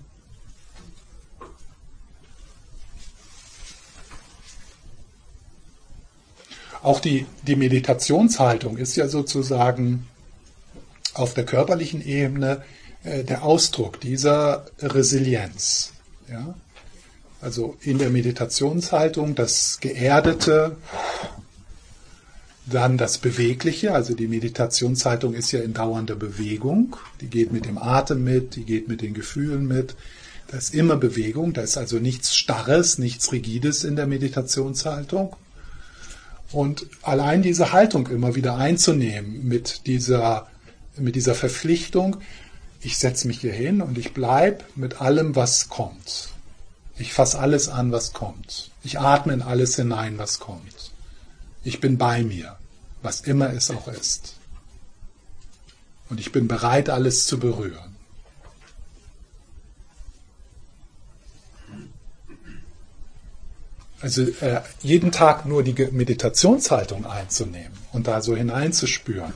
Auch 6.82 7.00
die, 7.00 7.26
die 7.46 7.56
Meditationshaltung 7.56 8.78
ist 8.78 8.96
ja 8.96 9.08
sozusagen 9.08 10.08
auf 11.14 11.34
der 11.34 11.46
körperlichen 11.46 12.06
Ebene 12.06 12.64
äh, 13.04 13.24
der 13.24 13.44
Ausdruck 13.44 14.00
dieser 14.00 14.66
Resilienz. 14.80 15.94
Ja? 16.30 16.56
Also 17.42 17.76
in 17.82 17.98
der 17.98 18.10
Meditationshaltung 18.10 19.36
das 19.36 19.80
Geerdete, 19.80 20.78
dann 22.68 22.98
das 22.98 23.18
Bewegliche, 23.18 23.94
also 23.94 24.14
die 24.14 24.28
Meditationshaltung 24.28 25.34
ist 25.34 25.52
ja 25.52 25.62
in 25.62 25.74
dauernder 25.74 26.16
Bewegung, 26.16 26.96
die 27.20 27.28
geht 27.28 27.52
mit 27.52 27.66
dem 27.66 27.78
Atem 27.78 28.24
mit, 28.24 28.56
die 28.56 28.64
geht 28.64 28.88
mit 28.88 29.02
den 29.02 29.14
Gefühlen 29.14 29.68
mit. 29.68 29.96
Da 30.48 30.58
ist 30.58 30.74
immer 30.74 30.98
Bewegung, 30.98 31.54
da 31.54 31.62
ist 31.62 31.78
also 31.78 31.98
nichts 31.98 32.36
Starres, 32.36 32.98
nichts 32.98 33.32
Rigides 33.32 33.84
in 33.84 33.96
der 33.96 34.06
Meditationshaltung. 34.06 35.36
Und 36.52 36.86
allein 37.02 37.42
diese 37.42 37.72
Haltung 37.72 38.08
immer 38.08 38.36
wieder 38.36 38.58
einzunehmen 38.58 39.48
mit 39.48 39.88
dieser 39.88 40.48
mit 40.98 41.16
dieser 41.16 41.36
Verpflichtung, 41.36 42.18
ich 42.82 42.98
setze 42.98 43.28
mich 43.28 43.40
hier 43.40 43.54
hin 43.54 43.82
und 43.82 43.98
ich 43.98 44.14
bleibe 44.14 44.64
mit 44.76 45.02
allem, 45.02 45.36
was 45.36 45.70
kommt. 45.70 46.30
Ich 46.98 47.14
fasse 47.14 47.40
alles 47.40 47.70
an, 47.70 47.92
was 47.92 48.14
kommt. 48.14 48.72
Ich 48.84 49.00
atme 49.00 49.34
in 49.34 49.42
alles 49.42 49.76
hinein, 49.76 50.18
was 50.18 50.40
kommt. 50.40 50.92
Ich 51.64 51.80
bin 51.80 51.98
bei 51.98 52.24
mir, 52.24 52.58
was 53.02 53.22
immer 53.22 53.54
es 53.54 53.72
auch 53.72 53.88
ist. 53.88 54.36
Und 56.10 56.20
ich 56.20 56.32
bin 56.32 56.48
bereit, 56.48 56.90
alles 56.90 57.26
zu 57.26 57.40
berühren. 57.40 57.91
Also 64.02 64.24
äh, 64.24 64.62
jeden 64.82 65.12
Tag 65.12 65.46
nur 65.46 65.64
die 65.64 65.74
Meditationshaltung 65.92 67.06
einzunehmen 67.06 67.78
und 67.92 68.08
da 68.08 68.22
so 68.22 68.36
hineinzuspüren 68.36 69.34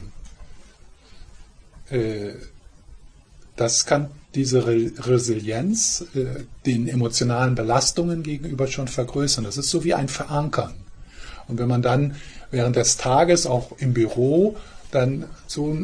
äh, 1.89 2.33
das 3.55 3.85
kann 3.85 4.09
diese 4.33 4.65
Resilienz 4.67 6.05
äh, 6.13 6.43
den 6.65 6.87
emotionalen 6.89 7.55
Belastungen 7.55 8.21
gegenüber 8.21 8.67
schon 8.67 8.87
vergrößern. 8.87 9.45
Das 9.45 9.57
ist 9.57 9.69
so 9.69 9.83
wie 9.83 9.93
ein 9.93 10.09
Verankern. 10.09 10.73
Und 11.47 11.59
wenn 11.59 11.69
man 11.69 11.81
dann 11.81 12.15
während 12.51 12.75
des 12.75 12.97
Tages 12.97 13.45
auch 13.45 13.77
im 13.77 13.93
Büro 13.93 14.57
dann 14.91 15.25
so 15.47 15.77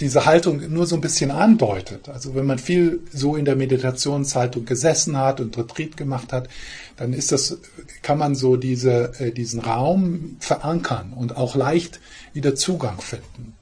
diese 0.00 0.26
Haltung 0.26 0.72
nur 0.72 0.86
so 0.86 0.94
ein 0.94 1.00
bisschen 1.00 1.30
andeutet. 1.30 2.08
Also 2.08 2.34
wenn 2.34 2.46
man 2.46 2.58
viel 2.58 3.00
so 3.12 3.36
in 3.36 3.44
der 3.44 3.56
Meditationshaltung 3.56 4.66
gesessen 4.66 5.16
hat 5.16 5.40
und 5.40 5.56
Retreat 5.56 5.96
gemacht 5.96 6.32
hat, 6.32 6.48
dann 6.96 7.12
ist 7.12 7.32
das, 7.32 7.58
kann 8.02 8.18
man 8.18 8.34
so 8.34 8.56
diese, 8.56 9.12
äh, 9.18 9.32
diesen 9.32 9.60
Raum 9.60 10.36
verankern 10.40 11.12
und 11.14 11.36
auch 11.36 11.54
leicht 11.56 12.00
wieder 12.34 12.54
Zugang 12.54 13.00
finden. 13.00 13.54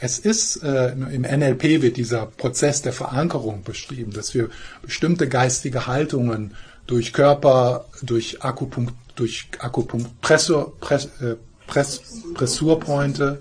Es 0.00 0.18
ist, 0.20 0.62
äh, 0.62 0.92
im 0.92 1.22
NLP 1.22 1.82
wird 1.82 1.96
dieser 1.96 2.26
Prozess 2.26 2.82
der 2.82 2.92
Verankerung 2.92 3.64
beschrieben, 3.64 4.12
dass 4.12 4.32
wir 4.32 4.48
bestimmte 4.80 5.28
geistige 5.28 5.88
Haltungen 5.88 6.54
durch 6.88 7.12
Körper, 7.12 7.84
durch 8.02 8.42
Akupunkt, 8.42 8.94
durch 9.14 9.48
Akupunkt 9.60 10.20
Pressur, 10.20 10.76
Press, 10.80 11.04
äh, 11.20 11.36
Press, 11.68 12.02
Pressurpointe 12.34 13.40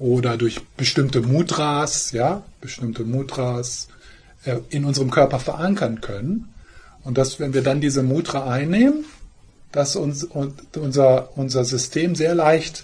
oder 0.00 0.36
durch 0.36 0.60
bestimmte 0.76 1.20
Mudras, 1.20 2.10
ja, 2.10 2.42
bestimmte 2.60 3.04
Mudras 3.04 3.86
äh, 4.44 4.56
in 4.70 4.84
unserem 4.84 5.12
Körper 5.12 5.38
verankern 5.38 6.00
können. 6.00 6.52
Und 7.04 7.16
dass, 7.16 7.38
wenn 7.38 7.54
wir 7.54 7.62
dann 7.62 7.80
diese 7.80 8.02
Mudra 8.02 8.50
einnehmen, 8.50 9.04
dass 9.70 9.94
uns, 9.94 10.24
unser, 10.24 11.36
unser 11.38 11.64
System 11.64 12.16
sehr 12.16 12.34
leicht 12.34 12.82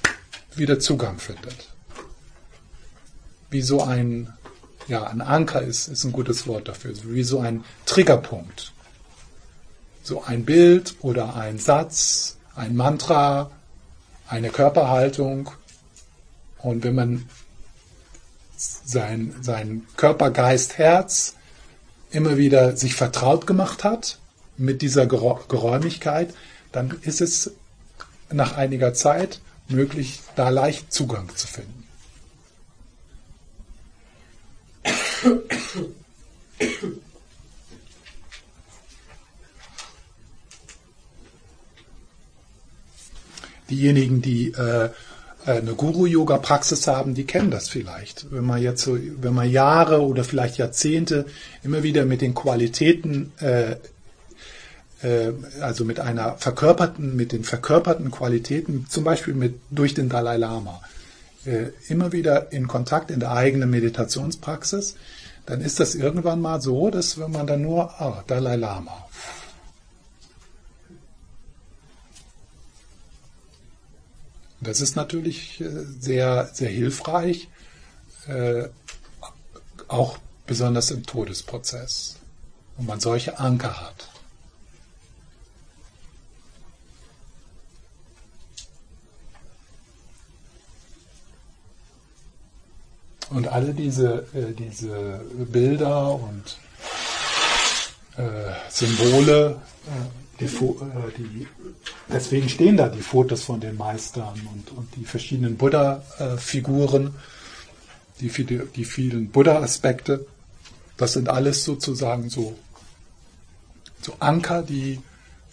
wieder 0.54 0.78
Zugang 0.78 1.18
findet 1.18 1.72
wie 3.52 3.62
so 3.62 3.82
ein, 3.82 4.32
ja, 4.88 5.04
ein 5.04 5.20
Anker 5.20 5.62
ist, 5.62 5.88
ist 5.88 6.04
ein 6.04 6.12
gutes 6.12 6.46
Wort 6.46 6.68
dafür, 6.68 6.92
wie 7.04 7.22
so 7.22 7.38
ein 7.38 7.64
Triggerpunkt, 7.86 8.71
so 10.02 10.22
ein 10.22 10.44
Bild 10.44 10.96
oder 11.00 11.36
ein 11.36 11.58
Satz, 11.58 12.36
ein 12.54 12.76
Mantra, 12.76 13.50
eine 14.28 14.50
Körperhaltung. 14.50 15.50
Und 16.58 16.84
wenn 16.84 16.94
man 16.94 17.28
sein, 18.56 19.34
sein 19.40 19.86
Körper, 19.96 20.30
Geist, 20.30 20.78
Herz 20.78 21.34
immer 22.10 22.36
wieder 22.36 22.76
sich 22.76 22.94
vertraut 22.94 23.46
gemacht 23.46 23.84
hat 23.84 24.18
mit 24.56 24.82
dieser 24.82 25.06
Geräumigkeit, 25.06 26.34
dann 26.72 26.96
ist 27.02 27.20
es 27.20 27.52
nach 28.30 28.56
einiger 28.56 28.94
Zeit 28.94 29.40
möglich, 29.68 30.20
da 30.36 30.48
leicht 30.48 30.92
Zugang 30.92 31.34
zu 31.34 31.46
finden. 31.46 31.82
Diejenigen, 43.72 44.20
die 44.20 44.52
äh, 44.52 44.90
eine 45.44 45.74
Guru-Yoga-Praxis 45.74 46.86
haben, 46.86 47.14
die 47.14 47.24
kennen 47.24 47.50
das 47.50 47.68
vielleicht. 47.68 48.30
Wenn 48.30 48.44
man 48.44 48.62
jetzt 48.62 48.82
so, 48.82 48.96
wenn 49.20 49.34
man 49.34 49.50
Jahre 49.50 50.02
oder 50.02 50.24
vielleicht 50.24 50.58
Jahrzehnte 50.58 51.26
immer 51.62 51.82
wieder 51.82 52.04
mit 52.04 52.20
den 52.20 52.34
Qualitäten, 52.34 53.32
äh, 53.40 53.72
äh, 55.02 55.32
also 55.60 55.84
mit 55.84 55.98
einer 56.00 56.36
verkörperten, 56.36 57.16
mit 57.16 57.32
den 57.32 57.44
verkörperten 57.44 58.10
Qualitäten, 58.10 58.86
zum 58.88 59.04
Beispiel 59.04 59.34
mit 59.34 59.58
durch 59.70 59.94
den 59.94 60.08
Dalai 60.08 60.36
Lama, 60.36 60.80
äh, 61.44 61.70
immer 61.88 62.12
wieder 62.12 62.52
in 62.52 62.68
Kontakt 62.68 63.10
in 63.10 63.18
der 63.18 63.32
eigenen 63.32 63.70
Meditationspraxis, 63.70 64.96
dann 65.46 65.60
ist 65.60 65.80
das 65.80 65.96
irgendwann 65.96 66.40
mal 66.40 66.60
so, 66.60 66.90
dass 66.90 67.18
wenn 67.18 67.32
man 67.32 67.48
dann 67.48 67.62
nur, 67.62 68.00
ah, 68.00 68.22
Dalai 68.28 68.56
Lama, 68.56 69.08
Das 74.62 74.80
ist 74.80 74.94
natürlich 74.94 75.60
äh, 75.60 75.68
sehr, 75.98 76.48
sehr 76.52 76.70
hilfreich, 76.70 77.48
äh, 78.28 78.68
auch 79.88 80.18
besonders 80.46 80.92
im 80.92 81.04
Todesprozess, 81.04 82.16
wo 82.76 82.84
man 82.84 83.00
solche 83.00 83.40
Anker 83.40 83.80
hat. 83.80 84.08
Und 93.30 93.48
alle 93.48 93.74
diese, 93.74 94.26
äh, 94.32 94.52
diese 94.52 95.24
Bilder 95.34 96.14
und 96.14 96.58
Symbole, 98.68 99.62
die, 100.42 100.64
äh, 100.64 101.12
die 101.18 101.46
deswegen 102.12 102.48
stehen 102.48 102.76
da 102.76 102.88
die 102.88 103.02
Fotos 103.02 103.44
von 103.44 103.60
den 103.60 103.76
Meistern 103.76 104.40
und, 104.52 104.76
und 104.76 104.94
die 104.96 105.04
verschiedenen 105.04 105.56
Buddha-Figuren, 105.56 107.14
die, 108.20 108.28
die 108.28 108.84
vielen 108.84 109.30
Buddha-Aspekte. 109.30 110.26
Das 110.96 111.14
sind 111.14 111.28
alles 111.28 111.64
sozusagen 111.64 112.28
so, 112.30 112.56
so 114.00 114.14
Anker, 114.18 114.62
die, 114.62 115.00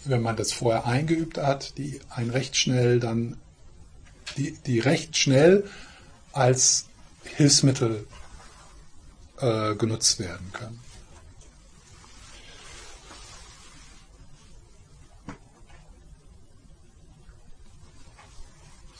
wenn 0.04 0.22
man 0.22 0.36
das 0.36 0.52
vorher 0.52 0.86
eingeübt 0.86 1.38
hat, 1.38 1.76
die 1.78 2.00
ein 2.10 2.30
recht 2.30 2.56
schnell 2.56 3.00
dann, 3.00 3.36
die, 4.36 4.56
die 4.66 4.78
recht 4.78 5.16
schnell 5.16 5.64
als 6.32 6.86
Hilfsmittel 7.24 8.06
äh, 9.40 9.74
genutzt 9.74 10.20
werden 10.20 10.52
können. 10.52 10.89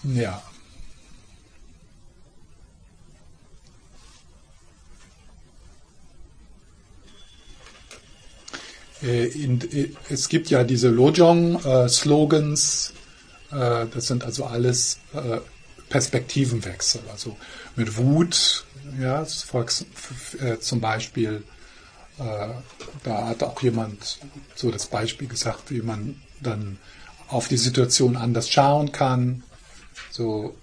Ja. 0.02 0.42
Äh, 9.02 9.26
äh, 9.26 9.94
es 10.08 10.28
gibt 10.28 10.50
ja 10.50 10.64
diese 10.64 10.88
Lojong-Slogans, 10.88 12.92
äh, 13.50 13.86
das 13.86 14.06
sind 14.06 14.24
also 14.24 14.44
alles 14.44 14.98
Perspektivenwechsel. 15.88 17.00
Also 17.10 17.36
mit 17.74 17.96
Wut, 17.96 18.64
ja, 19.00 19.24
zum 19.24 20.80
Beispiel, 20.80 21.42
da 22.16 23.26
hat 23.26 23.42
auch 23.42 23.60
jemand 23.60 24.20
so 24.54 24.70
das 24.70 24.86
Beispiel 24.86 25.26
gesagt, 25.26 25.72
wie 25.72 25.82
man 25.82 26.22
dann 26.40 26.78
auf 27.26 27.48
die 27.48 27.56
Situation 27.56 28.16
anders 28.16 28.48
schauen 28.48 28.92
kann. 28.92 29.42
So, 30.10 30.54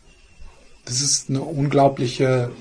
das 0.85 1.01
ist 1.01 1.29
eine 1.29 1.41
unglaubliche, 1.41 2.51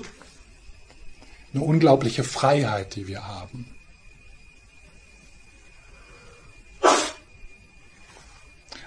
eine 1.53 1.63
unglaubliche 1.63 2.23
Freiheit, 2.23 2.95
die 2.95 3.07
wir 3.07 3.27
haben. 3.27 3.65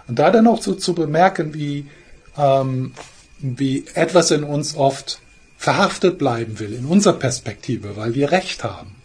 Und 0.06 0.18
da 0.18 0.30
dann 0.30 0.46
auch 0.46 0.60
so 0.60 0.74
zu 0.74 0.94
bemerken, 0.94 1.54
wie, 1.54 1.88
ähm, 2.36 2.94
wie 3.38 3.86
etwas 3.94 4.30
in 4.30 4.42
uns 4.42 4.74
oft 4.76 5.20
verhaftet 5.56 6.18
bleiben 6.18 6.58
will, 6.58 6.72
in 6.72 6.84
unserer 6.84 7.12
Perspektive, 7.14 7.96
weil 7.96 8.14
wir 8.14 8.32
Recht 8.32 8.64
haben. 8.64 8.99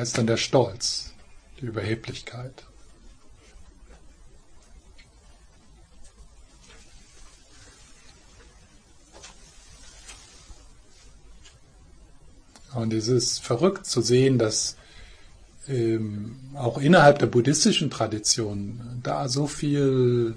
Ist 0.00 0.18
dann 0.18 0.26
der 0.26 0.36
Stolz, 0.36 1.12
die 1.60 1.66
Überheblichkeit. 1.66 2.64
Und 12.74 12.92
es 12.92 13.08
ist 13.08 13.42
verrückt 13.42 13.86
zu 13.86 14.02
sehen, 14.02 14.38
dass 14.38 14.76
ähm, 15.66 16.38
auch 16.54 16.76
innerhalb 16.78 17.18
der 17.18 17.26
buddhistischen 17.26 17.90
Tradition 17.90 19.00
da 19.02 19.28
so 19.28 19.46
viel 19.46 20.36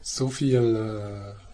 so 0.00 0.28
viel 0.28 1.36
äh, 1.36 1.49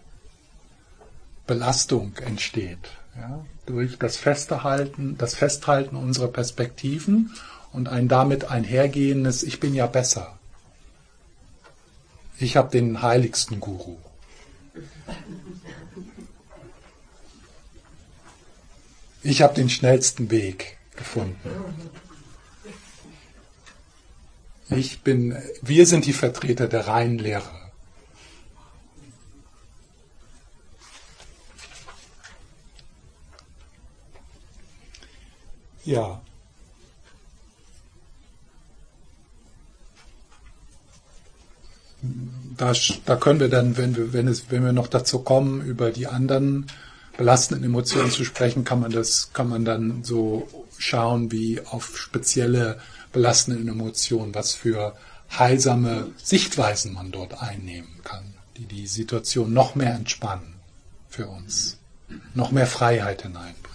Belastung 1.47 2.15
entsteht. 2.17 2.91
Ja, 3.15 3.43
durch 3.65 3.97
das 3.97 4.17
Festhalten, 4.17 5.17
das 5.17 5.33
Festhalten 5.33 5.95
unserer 5.95 6.27
Perspektiven 6.27 7.33
und 7.71 7.87
ein 7.87 8.07
damit 8.07 8.51
einhergehendes 8.51 9.41
Ich 9.41 9.59
bin 9.59 9.73
ja 9.73 9.87
besser. 9.87 10.37
Ich 12.37 12.55
habe 12.55 12.69
den 12.69 13.01
heiligsten 13.01 13.59
Guru. 13.59 13.97
Ich 19.23 19.41
habe 19.41 19.55
den 19.55 19.69
schnellsten 19.69 20.29
Weg 20.29 20.77
gefunden. 20.95 21.49
Ich 24.69 25.01
bin, 25.01 25.35
wir 25.61 25.87
sind 25.87 26.05
die 26.05 26.13
Vertreter 26.13 26.67
der 26.67 26.87
reinen 26.87 27.17
Lehre. 27.17 27.66
Ja. 35.87 36.21
Da, 42.57 42.73
da 43.05 43.15
können 43.15 43.39
wir 43.39 43.47
dann, 43.47 43.77
wenn 43.77 43.95
wir, 43.95 44.11
wenn, 44.11 44.27
es, 44.27 44.51
wenn 44.51 44.65
wir 44.65 44.73
noch 44.73 44.87
dazu 44.87 45.19
kommen, 45.19 45.61
über 45.61 45.91
die 45.91 46.07
anderen 46.07 46.67
belastenden 47.15 47.63
Emotionen 47.63 48.11
zu 48.11 48.25
sprechen, 48.25 48.65
kann 48.65 48.81
man 48.81 48.91
das, 48.91 49.31
kann 49.31 49.47
man 49.47 49.63
dann 49.63 50.03
so 50.03 50.47
schauen, 50.77 51.31
wie 51.31 51.61
auf 51.61 51.97
spezielle 51.97 52.79
belastende 53.13 53.71
Emotionen, 53.71 54.35
was 54.35 54.53
für 54.53 54.93
heilsame 55.31 56.11
Sichtweisen 56.21 56.93
man 56.93 57.11
dort 57.11 57.41
einnehmen 57.41 58.01
kann, 58.03 58.33
die 58.57 58.65
die 58.65 58.87
Situation 58.87 59.53
noch 59.53 59.75
mehr 59.75 59.95
entspannen 59.95 60.55
für 61.07 61.27
uns, 61.27 61.77
noch 62.33 62.51
mehr 62.51 62.67
Freiheit 62.67 63.21
hineinbringen. 63.21 63.66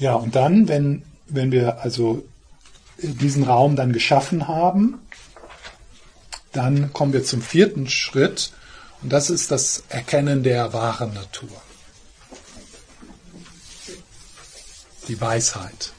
Ja, 0.00 0.14
und 0.14 0.34
dann, 0.34 0.66
wenn, 0.66 1.04
wenn 1.28 1.52
wir 1.52 1.80
also 1.82 2.24
diesen 2.98 3.44
Raum 3.44 3.76
dann 3.76 3.92
geschaffen 3.92 4.48
haben, 4.48 4.98
dann 6.52 6.92
kommen 6.92 7.12
wir 7.12 7.22
zum 7.22 7.40
vierten 7.40 7.88
Schritt 7.88 8.52
und 9.02 9.12
das 9.12 9.30
ist 9.30 9.52
das 9.52 9.84
Erkennen 9.88 10.42
der 10.42 10.72
wahren 10.72 11.14
Natur. 11.14 11.62
die 15.10 15.20
Weisheit. 15.20 15.92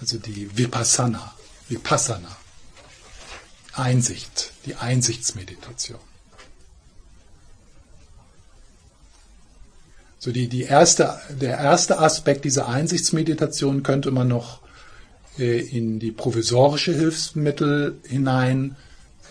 Also 0.00 0.18
die 0.18 0.56
Vipassana, 0.56 1.34
Vipassana. 1.68 2.36
Einsicht, 3.72 4.52
die 4.66 4.76
Einsichtsmeditation. 4.76 5.98
So 10.22 10.30
die, 10.30 10.46
die 10.46 10.62
erste, 10.62 11.18
der 11.30 11.58
erste 11.58 11.98
Aspekt 11.98 12.44
dieser 12.44 12.68
Einsichtsmeditation 12.68 13.82
könnte 13.82 14.12
man 14.12 14.28
noch 14.28 14.60
äh, 15.36 15.58
in 15.58 15.98
die 15.98 16.12
provisorische 16.12 16.94
Hilfsmittel 16.94 17.98
hinein 18.06 18.76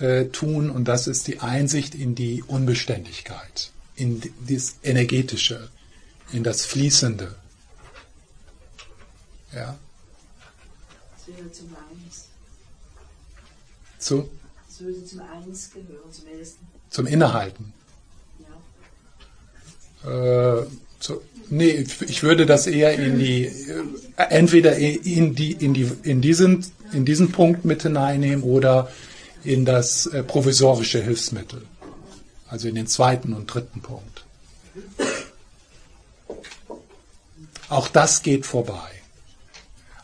äh, 0.01 0.25
tun 0.25 0.69
und 0.69 0.89
das 0.89 1.07
ist 1.07 1.27
die 1.27 1.39
Einsicht 1.39 1.95
in 1.95 2.13
die 2.13 2.43
Unbeständigkeit, 2.43 3.71
in 3.95 4.21
das 4.49 4.75
Energetische, 4.83 5.69
in 6.33 6.43
das 6.43 6.65
Fließende. 6.65 7.37
Ja. 9.55 9.77
Das 11.15 11.37
würde 11.37 11.51
zum 11.53 11.69
Eins. 11.69 12.25
Zu? 13.97 14.29
Das 14.67 14.81
würde 14.81 15.05
zum 15.05 15.21
Eins 15.21 15.71
gehören, 15.71 16.11
zum 16.11 16.27
Ersten. 16.37 16.67
Zum 16.89 17.07
Innehalten. 17.07 17.71
Äh, 20.05 20.61
nee, 21.49 21.85
ich 22.07 22.23
würde 22.23 22.45
das 22.45 22.67
eher 22.67 22.97
in 22.97 23.19
die, 23.19 23.45
äh, 23.45 24.23
entweder 24.29 24.75
in, 24.75 25.35
die, 25.35 25.51
in, 25.51 25.73
die, 25.73 25.91
in, 26.03 26.21
diesen, 26.21 26.65
in 26.93 27.05
diesen 27.05 27.31
Punkt 27.31 27.65
mit 27.65 27.83
hineinnehmen 27.83 28.43
oder 28.43 28.89
in 29.43 29.65
das 29.65 30.07
äh, 30.07 30.23
provisorische 30.23 31.01
Hilfsmittel. 31.01 31.63
Also 32.47 32.67
in 32.67 32.75
den 32.75 32.87
zweiten 32.87 33.33
und 33.33 33.47
dritten 33.47 33.81
Punkt. 33.81 34.25
Auch 37.69 37.87
das 37.87 38.21
geht 38.23 38.45
vorbei. 38.45 38.89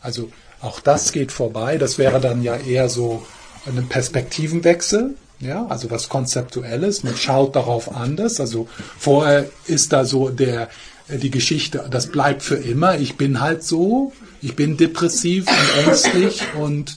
Also 0.00 0.30
auch 0.60 0.80
das 0.80 1.12
geht 1.12 1.32
vorbei. 1.32 1.76
Das 1.76 1.98
wäre 1.98 2.20
dann 2.20 2.42
ja 2.42 2.56
eher 2.56 2.88
so 2.88 3.26
ein 3.66 3.88
Perspektivenwechsel. 3.88 5.14
Ja, 5.40 5.66
also 5.66 5.90
was 5.90 6.08
Konzeptuelles. 6.08 7.04
Man 7.04 7.16
schaut 7.16 7.54
darauf 7.54 7.94
anders. 7.94 8.40
Also 8.40 8.68
vorher 8.98 9.48
ist 9.66 9.92
da 9.92 10.04
so 10.04 10.30
der, 10.30 10.68
die 11.08 11.30
Geschichte, 11.30 11.86
das 11.90 12.08
bleibt 12.08 12.42
für 12.42 12.56
immer. 12.56 12.98
Ich 12.98 13.16
bin 13.16 13.40
halt 13.40 13.62
so. 13.62 14.12
Ich 14.40 14.56
bin 14.56 14.76
depressiv 14.76 15.46
und 15.48 15.86
ängstlich 15.86 16.42
und 16.60 16.96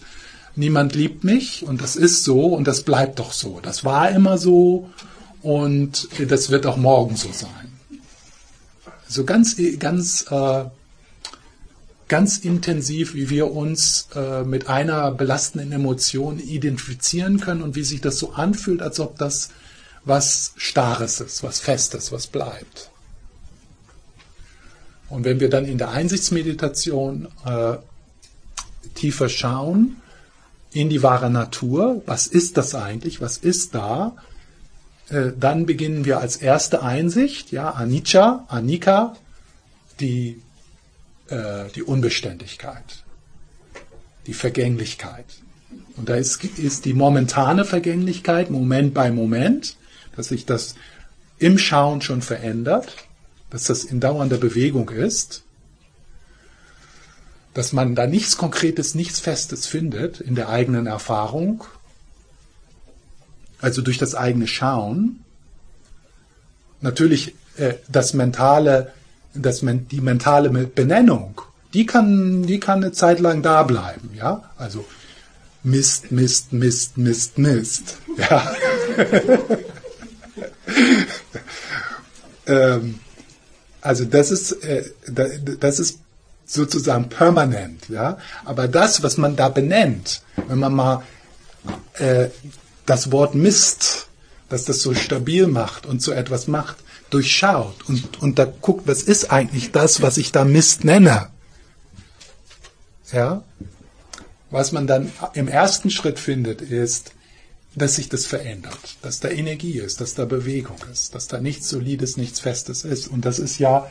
niemand 0.55 0.95
liebt 0.95 1.23
mich 1.23 1.63
und 1.63 1.81
das 1.81 1.95
ist 1.95 2.23
so 2.23 2.53
und 2.53 2.67
das 2.67 2.83
bleibt 2.83 3.19
doch 3.19 3.31
so. 3.31 3.59
Das 3.61 3.83
war 3.83 4.11
immer 4.11 4.37
so 4.37 4.89
und 5.41 6.07
das 6.27 6.51
wird 6.51 6.65
auch 6.65 6.77
morgen 6.77 7.15
so 7.15 7.29
sein. 7.31 7.71
So 9.07 9.23
ganz, 9.23 9.57
ganz, 9.79 10.25
äh, 10.29 10.65
ganz 12.11 12.37
intensiv, 12.39 13.13
wie 13.13 13.29
wir 13.29 13.51
uns 13.51 14.09
äh, 14.15 14.43
mit 14.43 14.67
einer 14.67 15.11
belastenden 15.11 15.71
Emotion 15.71 16.39
identifizieren 16.39 17.39
können 17.39 17.61
und 17.61 17.75
wie 17.77 17.85
sich 17.85 18.01
das 18.01 18.19
so 18.19 18.33
anfühlt, 18.33 18.81
als 18.81 18.99
ob 18.99 19.17
das 19.17 19.51
was 20.03 20.51
Starres 20.57 21.21
ist, 21.21 21.41
was 21.41 21.61
Festes, 21.61 22.11
was 22.11 22.27
bleibt. 22.27 22.91
Und 25.07 25.23
wenn 25.23 25.39
wir 25.39 25.49
dann 25.49 25.63
in 25.63 25.77
der 25.77 25.91
Einsichtsmeditation 25.91 27.29
äh, 27.45 27.77
tiefer 28.93 29.29
schauen, 29.29 29.95
in 30.73 30.89
die 30.89 31.03
wahre 31.03 31.29
Natur, 31.29 32.01
was 32.07 32.27
ist 32.27 32.57
das 32.57 32.75
eigentlich, 32.75 33.21
was 33.21 33.37
ist 33.37 33.73
da, 33.73 34.17
äh, 35.07 35.31
dann 35.39 35.65
beginnen 35.65 36.03
wir 36.03 36.19
als 36.19 36.35
erste 36.35 36.83
Einsicht, 36.83 37.53
ja, 37.53 37.69
Anicca, 37.71 38.43
Anika, 38.49 39.15
die, 40.01 40.40
äh, 41.31 41.69
die 41.73 41.83
Unbeständigkeit, 41.83 43.03
die 44.27 44.33
Vergänglichkeit. 44.33 45.25
Und 45.97 46.09
da 46.09 46.15
ist, 46.15 46.43
ist 46.43 46.85
die 46.85 46.93
momentane 46.93 47.65
Vergänglichkeit, 47.65 48.51
Moment 48.51 48.93
bei 48.93 49.11
Moment, 49.11 49.77
dass 50.15 50.27
sich 50.27 50.45
das 50.45 50.75
im 51.39 51.57
Schauen 51.57 52.01
schon 52.01 52.21
verändert, 52.21 52.95
dass 53.49 53.63
das 53.63 53.83
in 53.83 53.99
dauernder 53.99 54.37
Bewegung 54.37 54.89
ist 54.89 55.43
dass 57.53 57.73
man 57.73 57.95
da 57.95 58.07
nichts 58.07 58.37
Konkretes, 58.37 58.95
nichts 58.95 59.19
Festes 59.19 59.67
findet 59.67 60.21
in 60.21 60.35
der 60.35 60.49
eigenen 60.49 60.87
Erfahrung, 60.87 61.65
also 63.59 63.81
durch 63.81 63.97
das 63.97 64.15
eigene 64.15 64.47
Schauen. 64.47 65.23
Natürlich 66.79 67.35
äh, 67.57 67.75
das 67.89 68.13
mentale, 68.13 68.93
das, 69.33 69.63
die 69.63 70.01
mentale 70.01 70.49
Benennung, 70.49 71.41
die 71.73 71.85
kann, 71.85 72.43
die 72.43 72.59
kann 72.59 72.83
eine 72.83 72.91
Zeit 72.91 73.19
lang 73.19 73.41
da 73.41 73.63
bleiben, 73.63 74.11
ja. 74.15 74.43
Also 74.57 74.85
Mist, 75.63 76.11
Mist, 76.11 76.53
Mist, 76.53 76.97
Mist, 76.97 77.37
Mist, 77.37 77.97
ja. 78.17 78.51
ähm, 82.47 82.99
also 83.81 84.05
das 84.05 84.31
ist, 84.31 84.51
äh, 84.63 84.83
das 85.07 85.79
ist 85.79 85.99
sozusagen 86.45 87.09
permanent, 87.09 87.89
ja. 87.89 88.17
Aber 88.43 88.67
das, 88.67 89.03
was 89.03 89.17
man 89.17 89.35
da 89.35 89.49
benennt, 89.49 90.21
wenn 90.47 90.59
man 90.59 90.73
mal 90.73 91.03
äh, 91.93 92.29
das 92.85 93.11
Wort 93.11 93.35
Mist, 93.35 94.07
dass 94.49 94.65
das 94.65 94.81
so 94.81 94.93
stabil 94.93 95.47
macht 95.47 95.85
und 95.85 96.01
so 96.01 96.11
etwas 96.11 96.47
macht, 96.47 96.77
durchschaut 97.13 97.87
und, 97.87 98.21
und 98.21 98.39
da 98.39 98.45
guckt, 98.45 98.87
was 98.87 99.03
ist 99.03 99.31
eigentlich 99.31 99.71
das, 99.71 100.01
was 100.01 100.17
ich 100.17 100.31
da 100.31 100.45
Mist 100.45 100.83
nenne? 100.83 101.29
Ja? 103.11 103.43
Was 104.49 104.71
man 104.71 104.87
dann 104.87 105.11
im 105.33 105.47
ersten 105.47 105.89
Schritt 105.89 106.19
findet, 106.19 106.61
ist, 106.61 107.13
dass 107.75 107.95
sich 107.95 108.09
das 108.09 108.25
verändert, 108.25 108.97
dass 109.01 109.21
da 109.21 109.29
Energie 109.29 109.79
ist, 109.79 110.01
dass 110.01 110.13
da 110.13 110.25
Bewegung 110.25 110.77
ist, 110.91 111.15
dass 111.15 111.27
da 111.27 111.39
nichts 111.39 111.69
Solides, 111.69 112.17
nichts 112.17 112.41
Festes 112.41 112.83
ist. 112.83 113.07
Und 113.07 113.23
das 113.23 113.39
ist 113.39 113.59
ja, 113.59 113.89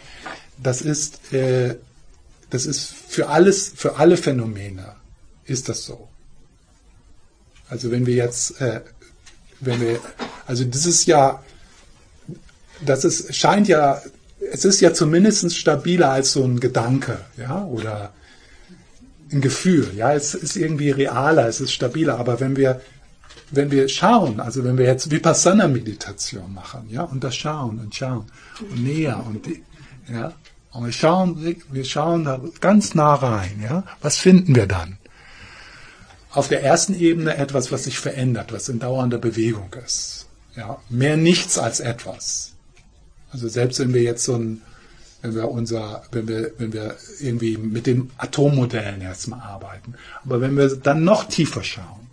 das 0.59 0.83
ist 0.83 1.33
äh, 1.33 1.77
das 2.51 2.67
ist 2.67 2.93
für 3.09 3.29
alles, 3.29 3.73
für 3.75 3.97
alle 3.97 4.17
Phänomene 4.17 4.97
ist 5.45 5.69
das 5.69 5.85
so. 5.85 6.09
Also 7.69 7.93
wenn 7.93 8.07
wir 8.07 8.15
jetzt, 8.15 8.61
äh, 8.61 8.81
wenn 9.61 9.81
wir, 9.81 10.01
also 10.47 10.65
das 10.65 10.85
ist 10.85 11.07
ja, 11.07 11.43
das 12.85 13.05
ist, 13.05 13.35
scheint 13.35 13.69
ja, 13.69 14.01
es 14.53 14.65
ist 14.65 14.81
ja 14.81 14.93
zumindest 14.93 15.57
stabiler 15.57 16.11
als 16.11 16.33
so 16.33 16.45
ein 16.45 16.61
Gedanke, 16.61 17.19
ja, 17.37 17.65
oder 17.65 18.13
ein 19.33 19.41
Gefühl, 19.41 19.93
ja, 19.97 20.13
es 20.13 20.35
ist 20.35 20.57
irgendwie 20.57 20.91
realer, 20.91 21.47
es 21.47 21.61
ist 21.61 21.73
stabiler, 21.73 22.19
aber 22.19 22.41
wenn 22.41 22.57
wir, 22.57 22.81
wenn 23.51 23.71
wir 23.71 23.89
schauen, 23.89 24.41
also 24.41 24.65
wenn 24.65 24.79
wir 24.79 24.87
jetzt 24.87 25.11
Vipassana-Meditation 25.11 26.53
machen, 26.53 26.89
ja, 26.91 27.03
und 27.03 27.23
das 27.23 27.37
schauen 27.37 27.79
und 27.79 27.95
schauen 27.95 28.27
und 28.61 28.83
näher 28.83 29.25
und, 29.27 29.47
ja, 30.13 30.33
und 30.73 30.87
wir 30.87 30.93
schauen, 30.93 31.57
wir 31.71 31.85
schauen 31.85 32.25
da 32.25 32.41
ganz 32.61 32.95
nah 32.95 33.15
rein, 33.15 33.61
ja. 33.63 33.85
Was 34.01 34.19
finden 34.19 34.55
wir 34.55 34.67
dann? 34.67 34.99
Auf 36.31 36.47
der 36.47 36.63
ersten 36.63 36.95
Ebene 36.95 37.37
etwas, 37.37 37.73
was 37.73 37.85
sich 37.85 37.99
verändert, 37.99 38.53
was 38.53 38.69
in 38.69 38.79
dauernder 38.79 39.19
Bewegung 39.19 39.75
ist. 39.85 40.27
Ja, 40.57 40.79
mehr 40.89 41.17
nichts 41.17 41.59
als 41.59 41.81
etwas. 41.81 42.50
Also 43.33 43.49
selbst 43.49 43.79
wenn 43.79 43.95
wir 43.95 44.03
jetzt 44.03 44.25
so 44.25 44.35
ein, 44.35 44.63
wenn 45.23 45.35
wir 45.35 45.51
unser, 45.51 46.03
wenn 46.13 46.29
wir, 46.29 46.53
wenn 46.59 46.73
wir 46.73 46.97
irgendwie 47.21 47.57
mit 47.57 47.87
den 47.87 48.11
Atommodellen 48.17 49.01
erstmal 49.01 49.41
arbeiten. 49.41 49.95
Aber 50.25 50.41
wenn 50.41 50.57
wir 50.57 50.69
dann 50.77 51.05
noch 51.05 51.25
tiefer 51.25 51.63
schauen, 51.63 52.09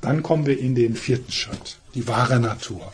dann 0.00 0.22
kommen 0.22 0.46
wir 0.46 0.58
in 0.58 0.74
den 0.74 0.94
vierten 0.96 1.32
Schritt, 1.32 1.78
die 1.94 2.06
wahre 2.06 2.40
Natur. 2.40 2.92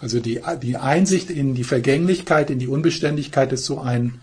Also 0.00 0.18
die, 0.18 0.42
die 0.60 0.76
Einsicht 0.76 1.30
in 1.30 1.54
die 1.54 1.62
Vergänglichkeit, 1.62 2.50
in 2.50 2.58
die 2.58 2.66
Unbeständigkeit 2.66 3.52
ist 3.52 3.64
so 3.64 3.78
ein, 3.78 4.20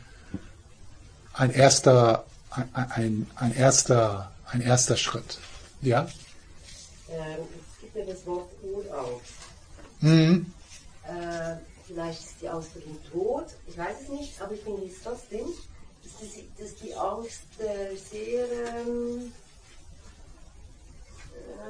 ein 1.34 1.52
erster, 1.52 2.26
ein, 2.52 2.92
ein, 2.92 3.28
ein 3.36 3.56
erster, 3.56 4.32
ein 4.52 4.60
erster 4.60 4.98
Schritt. 4.98 5.40
Ja? 5.82 6.10
Ähm, 7.10 7.46
gibt 7.80 7.96
ja 7.96 8.14
das 8.14 8.26
Wort 8.26 8.50
Urangst. 8.62 9.39
Mhm. 10.02 10.54
Äh, 11.04 11.56
vielleicht 11.86 12.22
ist 12.22 12.42
die 12.42 12.48
dem 12.80 13.12
Tod, 13.12 13.48
ich 13.68 13.78
weiß 13.78 14.02
es 14.04 14.10
nicht, 14.10 14.42
aber 14.42 14.54
ich 14.54 14.62
finde 14.62 14.86
es 14.86 15.02
trotzdem, 15.04 15.48
dass, 16.04 16.14
das, 16.20 16.30
dass 16.58 16.76
die 16.76 16.94
Angst 16.94 17.44
äh, 17.60 17.96
sehr 17.96 18.46
ähm, 18.52 19.34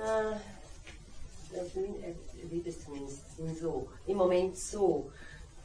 äh, 0.02 0.36
wie 2.50 2.62
das 2.62 2.84
zumindest 2.84 3.22
so, 3.60 3.88
im 4.06 4.18
Moment 4.18 4.58
so, 4.58 5.12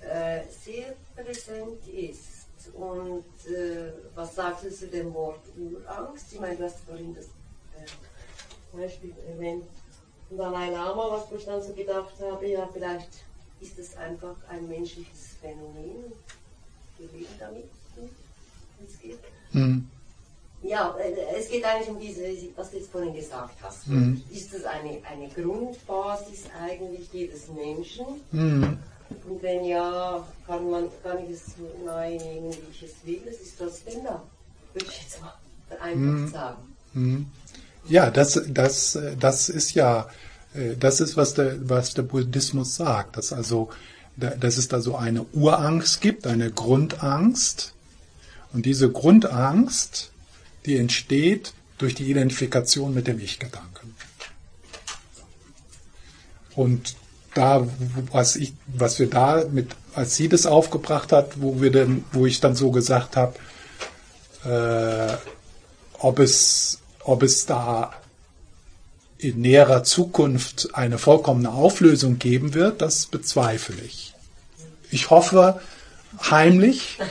äh, 0.00 0.42
sehr 0.64 0.94
präsent 1.14 1.87
ist. 1.88 2.44
Und 2.72 3.24
äh, 3.46 3.92
was 4.14 4.35
sagst 4.35 4.64
du 4.64 4.70
zu 4.70 4.87
dem 4.88 5.12
Wort 5.12 5.40
Urangst? 5.57 6.33
Ich 6.33 6.40
meine, 6.40 6.57
du 6.57 6.64
hast 6.64 6.81
vorhin 6.81 7.14
das 7.14 7.27
äh, 7.27 8.77
Beispiel 8.77 9.14
erwähnt 9.29 9.66
Dalai 10.37 10.70
Lama, 10.70 11.11
was 11.11 11.38
ich 11.38 11.44
dann 11.44 11.62
so 11.62 11.73
gedacht 11.73 12.14
habe, 12.20 12.47
ja, 12.47 12.68
vielleicht 12.73 13.09
ist 13.61 13.79
es 13.79 13.97
einfach 13.97 14.37
ein 14.49 14.68
menschliches 14.68 15.37
Phänomen. 15.40 16.12
Wir 16.99 17.09
leben 17.12 17.35
damit, 17.38 17.64
es 18.87 19.01
geht. 19.01 19.18
Mhm. 19.53 19.88
Ja, 20.62 20.97
äh, 20.97 21.14
es 21.38 21.49
geht 21.49 21.64
eigentlich 21.64 21.88
um 21.88 22.01
diese, 22.01 22.23
was 22.57 22.70
du 22.70 22.79
jetzt 22.79 22.90
vorhin 22.90 23.14
gesagt 23.14 23.55
hast. 23.62 23.87
Mhm. 23.87 24.23
Ist 24.31 24.55
das 24.55 24.64
eine, 24.64 24.99
eine 25.05 25.29
Grundbasis 25.29 26.44
eigentlich 26.59 27.12
jedes 27.12 27.49
Menschen? 27.49 28.07
Mhm. 28.33 28.79
Und 29.29 29.42
wenn 29.42 29.64
ja, 29.64 30.27
kann, 30.47 30.70
man, 30.70 30.88
kann 31.03 31.23
ich 31.25 31.31
es 31.31 31.57
nehmen, 31.59 32.53
wie 32.53 32.70
ich 32.70 32.83
es 32.83 32.94
will. 33.05 33.23
Es 33.29 33.40
ist 33.40 33.59
trotzdem 33.59 34.05
da. 34.05 34.23
Würde 34.73 34.87
ich 34.90 35.03
jetzt 35.03 35.20
mal 35.20 35.35
vereinfacht 35.68 36.33
sagen. 36.33 36.75
Ja, 37.88 38.11
das, 38.11 38.40
das, 38.49 38.99
das 39.18 39.49
ist 39.49 39.75
ja, 39.75 40.09
äh, 40.55 40.77
das 40.77 41.01
ist, 41.01 41.16
was 41.16 41.35
der, 41.35 41.68
was 41.68 41.94
der 41.94 42.03
Buddhismus 42.03 42.77
sagt, 42.77 43.16
dass 43.16 43.33
also, 43.33 43.70
da- 44.16 44.31
dass 44.37 44.57
es 44.57 44.68
da 44.68 44.81
so 44.81 44.97
eine 44.97 45.23
Urangst 45.33 46.01
gibt, 46.01 46.27
eine 46.27 46.51
Grundangst. 46.51 47.75
Und 48.53 48.64
diese 48.66 48.90
Grundangst, 48.90 50.11
die 50.64 50.77
entsteht 50.79 51.53
durch 51.79 51.94
die 51.94 52.11
Identifikation 52.11 52.94
mit 52.94 53.07
dem 53.07 53.18
Ich-Gedanken. 53.18 53.94
Und 56.55 56.94
da, 57.35 57.66
was 58.12 58.37
ich, 58.37 58.55
was 58.68 59.01
wir 59.01 59.11
da 59.11 59.44
mit, 59.51 59.75
als 59.94 60.14
sie 60.14 60.29
das 60.29 60.47
aufgebracht 60.47 61.11
hat, 61.11 61.40
wo 61.40 61.61
wir 61.61 61.73
denn, 61.73 62.05
wo 62.12 62.27
ich 62.27 62.40
dann 62.40 62.55
so 62.55 62.70
gesagt 62.70 63.16
habe, 63.16 63.35
äh, 64.44 65.16
ob 65.99 66.20
es, 66.20 66.79
ob 67.05 67.23
es 67.23 67.47
da 67.47 67.93
in 69.19 69.40
näherer 69.40 69.85
Zukunft 69.85 70.71
eine 70.75 70.99
vollkommene 70.99 71.51
Auflösung 71.53 72.19
geben 72.19 72.53
wird, 72.55 72.83
das 72.83 73.07
bezweifle 73.07 73.77
ich. 73.85 74.12
Ich 74.90 75.11
hoffe 75.11 75.61
heimlich, 76.31 76.99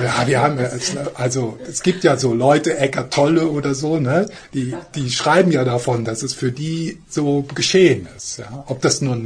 Ja, 0.00 0.26
wir 0.28 0.40
haben 0.40 0.58
ja, 0.58 0.66
es- 0.66 0.96
also 1.14 1.58
es 1.68 1.82
gibt 1.82 2.04
ja 2.04 2.16
so 2.16 2.32
Leute, 2.32 2.78
Eckart 2.78 3.12
Tolle 3.12 3.48
oder 3.48 3.74
so, 3.74 3.98
ne, 3.98 4.28
die, 4.54 4.74
die 4.94 5.10
schreiben 5.10 5.50
ja 5.50 5.64
davon, 5.64 6.04
dass 6.04 6.22
es 6.22 6.34
für 6.34 6.52
die 6.52 7.00
so 7.08 7.42
geschehen 7.54 8.06
ist. 8.16 8.38
Ja. 8.38 8.64
Ob 8.68 8.80
das 8.80 9.00
nur 9.00 9.16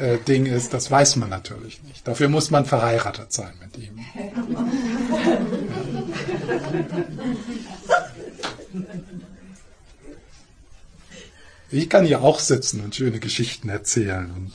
ein 0.00 0.08
Marketing-Ding 0.08 0.46
ist, 0.46 0.72
das 0.72 0.90
weiß 0.90 1.16
man 1.16 1.30
natürlich 1.30 1.82
nicht. 1.82 2.06
Dafür 2.06 2.28
muss 2.28 2.50
man 2.50 2.64
verheiratet 2.64 3.32
sein 3.32 3.52
mit 3.60 3.76
ihm. 3.76 3.98
Ich 11.70 11.88
kann 11.88 12.04
hier 12.04 12.22
auch 12.22 12.40
sitzen 12.40 12.80
und 12.80 12.94
schöne 12.94 13.20
Geschichten 13.20 13.68
erzählen 13.68 14.30
und 14.30 14.52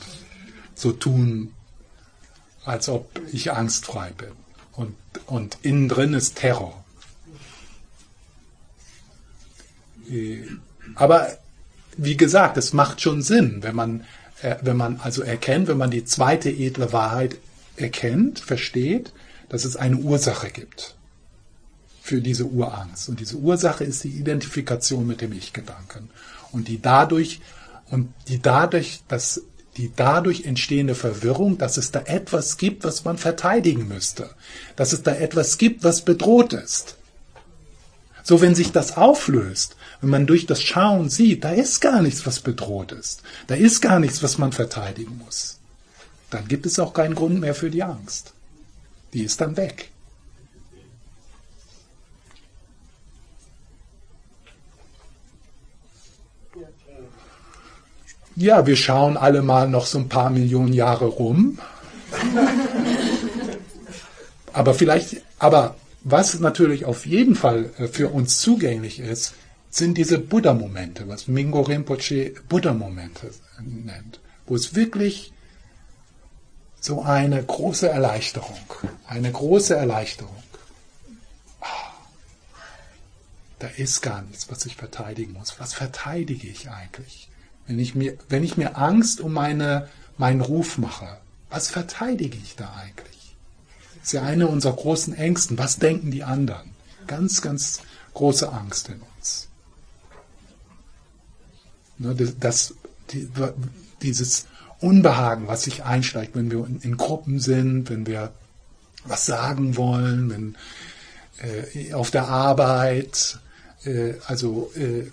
so 0.74 0.92
tun, 0.92 1.54
als 2.64 2.88
ob 2.88 3.08
ich 3.32 3.52
angstfrei 3.52 4.10
bin. 4.10 4.32
Und, 4.72 4.94
und 5.26 5.58
innen 5.62 5.88
drin 5.88 6.12
ist 6.12 6.36
Terror. 6.36 6.84
Äh, 10.10 10.44
Aber 10.94 11.38
wie 11.96 12.16
gesagt, 12.18 12.58
es 12.58 12.74
macht 12.74 13.00
schon 13.00 13.22
Sinn, 13.22 13.62
wenn 13.62 13.74
man, 13.74 14.00
äh, 14.00 14.04
wenn 14.62 14.76
man 14.76 15.00
also 15.02 15.22
erkennt, 15.22 15.68
wenn 15.68 15.78
man 15.78 15.90
die 15.90 16.04
zweite 16.04 16.50
edle 16.50 16.92
Wahrheit 16.92 17.36
erkennt, 17.76 18.40
versteht, 18.40 19.12
dass 19.48 19.64
es 19.64 19.76
eine 19.76 19.96
Ursache 19.96 20.50
gibt 20.50 20.94
für 22.02 22.20
diese 22.20 22.44
Urangst. 22.44 23.08
Und 23.08 23.20
diese 23.20 23.36
Ursache 23.36 23.84
ist 23.84 24.04
die 24.04 24.10
Identifikation 24.10 25.06
mit 25.06 25.20
dem 25.20 25.32
Ich-Gedanken. 25.32 26.10
Und 26.52 26.68
die 26.68 26.80
dadurch, 26.80 27.40
und 27.90 28.12
die 28.28 28.40
dadurch, 28.40 29.00
dass 29.08 29.42
die 29.76 29.90
dadurch 29.94 30.44
entstehende 30.44 30.94
Verwirrung, 30.94 31.58
dass 31.58 31.76
es 31.76 31.90
da 31.90 32.00
etwas 32.00 32.56
gibt, 32.56 32.84
was 32.84 33.04
man 33.04 33.18
verteidigen 33.18 33.88
müsste. 33.88 34.30
Dass 34.76 34.92
es 34.92 35.02
da 35.02 35.14
etwas 35.14 35.58
gibt, 35.58 35.84
was 35.84 36.02
bedroht 36.02 36.52
ist. 36.52 36.96
So, 38.28 38.40
wenn 38.40 38.56
sich 38.56 38.72
das 38.72 38.96
auflöst, 38.96 39.76
wenn 40.00 40.10
man 40.10 40.26
durch 40.26 40.46
das 40.46 40.60
Schauen 40.60 41.08
sieht, 41.08 41.44
da 41.44 41.50
ist 41.50 41.80
gar 41.80 42.02
nichts, 42.02 42.26
was 42.26 42.40
bedroht 42.40 42.90
ist. 42.90 43.22
Da 43.46 43.54
ist 43.54 43.80
gar 43.80 44.00
nichts, 44.00 44.20
was 44.20 44.36
man 44.36 44.50
verteidigen 44.50 45.16
muss. 45.24 45.60
Dann 46.30 46.48
gibt 46.48 46.66
es 46.66 46.80
auch 46.80 46.92
keinen 46.92 47.14
Grund 47.14 47.38
mehr 47.38 47.54
für 47.54 47.70
die 47.70 47.84
Angst. 47.84 48.32
Die 49.12 49.22
ist 49.22 49.40
dann 49.40 49.56
weg. 49.56 49.92
Ja, 58.34 58.66
wir 58.66 58.74
schauen 58.74 59.16
alle 59.16 59.42
mal 59.42 59.68
noch 59.68 59.86
so 59.86 59.98
ein 59.98 60.08
paar 60.08 60.30
Millionen 60.30 60.72
Jahre 60.72 61.04
rum. 61.04 61.60
Aber 64.52 64.74
vielleicht, 64.74 65.22
aber 65.38 65.76
was 66.08 66.38
natürlich 66.38 66.84
auf 66.84 67.04
jeden 67.04 67.34
Fall 67.34 67.70
äh, 67.78 67.88
für 67.88 68.10
uns 68.10 68.38
zugänglich 68.38 69.00
ist, 69.00 69.34
sind 69.70 69.98
diese 69.98 70.18
Buddha-Momente, 70.18 71.08
was 71.08 71.26
Mingo 71.26 71.62
Rinpoche 71.62 72.32
Buddha-Momente 72.48 73.32
nennt, 73.60 74.20
wo 74.46 74.54
es 74.54 74.76
wirklich 74.76 75.32
so 76.80 77.02
eine 77.02 77.42
große 77.42 77.88
Erleichterung, 77.88 78.56
eine 79.08 79.32
große 79.32 79.74
Erleichterung. 79.74 80.42
Ah, 81.60 81.92
Da 83.58 83.66
ist 83.66 84.00
gar 84.00 84.22
nichts, 84.22 84.48
was 84.48 84.64
ich 84.64 84.76
verteidigen 84.76 85.32
muss. 85.32 85.58
Was 85.58 85.74
verteidige 85.74 86.46
ich 86.46 86.70
eigentlich? 86.70 87.28
Wenn 87.66 87.80
ich 87.80 87.96
mir, 87.96 88.16
wenn 88.28 88.44
ich 88.44 88.56
mir 88.56 88.78
Angst 88.78 89.20
um 89.20 89.32
meine, 89.32 89.88
meinen 90.18 90.40
Ruf 90.40 90.78
mache, 90.78 91.18
was 91.50 91.68
verteidige 91.68 92.38
ich 92.38 92.54
da 92.54 92.72
eigentlich? 92.76 93.15
Das 94.06 94.12
ist 94.12 94.20
ja 94.20 94.22
eine 94.22 94.46
unserer 94.46 94.74
großen 94.74 95.14
Ängsten. 95.14 95.58
Was 95.58 95.80
denken 95.80 96.12
die 96.12 96.22
anderen? 96.22 96.70
Ganz, 97.08 97.42
ganz 97.42 97.80
große 98.14 98.52
Angst 98.52 98.88
in 98.88 99.00
uns. 99.16 99.48
Ne, 101.98 102.14
das, 102.14 102.38
das, 102.38 102.74
die, 103.10 103.28
dieses 104.02 104.46
Unbehagen, 104.78 105.48
was 105.48 105.64
sich 105.64 105.82
einsteigt, 105.82 106.36
wenn 106.36 106.52
wir 106.52 106.68
in, 106.82 106.96
Gruppen 106.96 107.40
sind, 107.40 107.90
wenn 107.90 108.06
wir 108.06 108.30
was 109.02 109.26
sagen 109.26 109.76
wollen, 109.76 110.30
wenn 110.30 110.56
äh, 111.38 111.92
auf 111.92 112.12
der 112.12 112.28
Arbeit, 112.28 113.40
äh, 113.82 114.14
also 114.28 114.70
äh, 114.76 115.10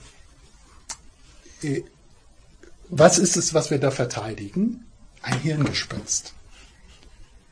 was 2.89 3.17
ist 3.17 3.37
es, 3.37 3.55
was 3.55 3.71
wir 3.71 3.79
da 3.79 3.89
verteidigen? 3.89 4.85
Ein 5.23 5.39
Hirngespinst. 5.39 6.35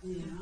Ja, 0.03 0.40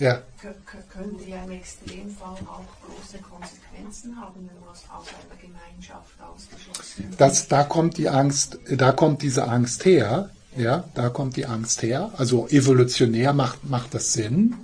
Ja, 0.00 0.22
Kö- 0.42 0.48
kö- 0.48 0.82
könnte 0.90 1.24
ja 1.28 1.44
im 1.44 1.50
Extremfall 1.50 2.34
auch 2.46 2.64
große 2.86 3.18
Konsequenzen 3.18 4.16
haben, 4.18 4.48
wenn 4.48 4.60
man 4.60 4.70
aus 4.70 4.84
einer 4.88 5.38
Gemeinschaft 5.38 6.18
ausgeschlossen 6.18 7.10
wird. 7.10 7.20
das, 7.20 7.48
da 7.48 7.64
kommt 7.64 7.98
die 7.98 8.08
Angst, 8.08 8.58
da 8.70 8.92
kommt 8.92 9.20
diese 9.20 9.46
Angst 9.46 9.84
her. 9.84 10.30
Ja, 10.56 10.88
da 10.94 11.10
kommt 11.10 11.36
die 11.36 11.44
Angst 11.46 11.82
her. 11.82 12.12
Also 12.16 12.48
evolutionär 12.48 13.32
macht, 13.34 13.62
macht 13.68 13.94
das 13.94 14.14
Sinn. 14.14 14.56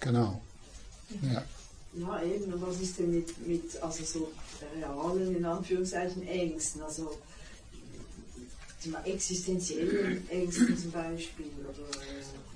Genau. 0.00 0.40
Ja. 1.20 1.44
ja 1.94 2.22
eben, 2.22 2.52
und 2.52 2.62
was 2.66 2.80
ist 2.80 2.98
denn 2.98 3.10
mit, 3.14 3.46
mit 3.46 3.80
also 3.82 4.04
so 4.04 4.32
realen, 4.74 5.36
in 5.36 5.44
Anführungszeichen, 5.44 6.26
Ängsten, 6.26 6.82
also 6.82 7.12
existenziellen 9.04 10.28
Ängsten 10.28 10.76
zum 10.76 10.90
Beispiel, 10.90 11.46
oder 11.60 11.88
äh, 12.00 12.51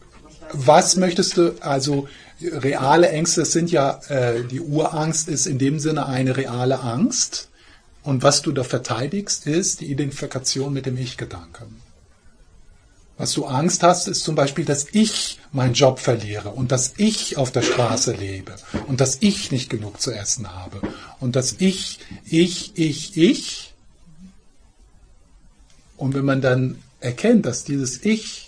was 0.53 0.97
möchtest 0.97 1.37
du, 1.37 1.55
also 1.61 2.09
reale 2.41 3.09
Ängste 3.11 3.45
sind 3.45 3.71
ja, 3.71 4.01
äh, 4.09 4.45
die 4.45 4.61
Urangst 4.61 5.29
ist 5.29 5.47
in 5.47 5.59
dem 5.59 5.79
Sinne 5.79 6.07
eine 6.07 6.37
reale 6.37 6.81
Angst. 6.81 7.49
Und 8.03 8.23
was 8.23 8.43
du 8.43 8.53
da 8.53 8.63
verteidigst, 8.63 9.47
ist 9.47 9.81
die 9.81 9.91
Identifikation 9.91 10.73
mit 10.73 10.87
dem 10.87 10.97
Ich-Gedanken. 10.97 11.83
Was 13.19 13.33
du 13.33 13.47
Angst 13.47 13.83
hast, 13.83 14.09
ist 14.09 14.25
zum 14.25 14.35
Beispiel, 14.35 14.67
dass 14.67 14.89
ich 14.93 15.41
meinen 15.51 15.73
Job 15.73 15.99
verliere 15.99 16.51
und 16.51 16.71
dass 16.71 16.93
ich 16.99 17.39
auf 17.39 17.51
der 17.51 17.63
Straße 17.63 18.13
lebe 18.13 18.55
und 18.89 19.01
dass 19.01 19.19
ich 19.21 19.51
nicht 19.51 19.71
genug 19.71 20.01
zu 20.01 20.13
essen 20.13 20.53
habe 20.55 20.83
und 21.19 21.35
dass 21.35 21.55
ich, 21.59 21.99
ich, 22.27 22.77
ich, 22.77 23.17
ich. 23.17 23.75
Und 25.97 26.15
wenn 26.15 26.27
man 26.27 26.43
dann 26.43 26.79
erkennt, 27.01 27.47
dass 27.47 27.65
dieses 27.65 28.05
Ich 28.05 28.46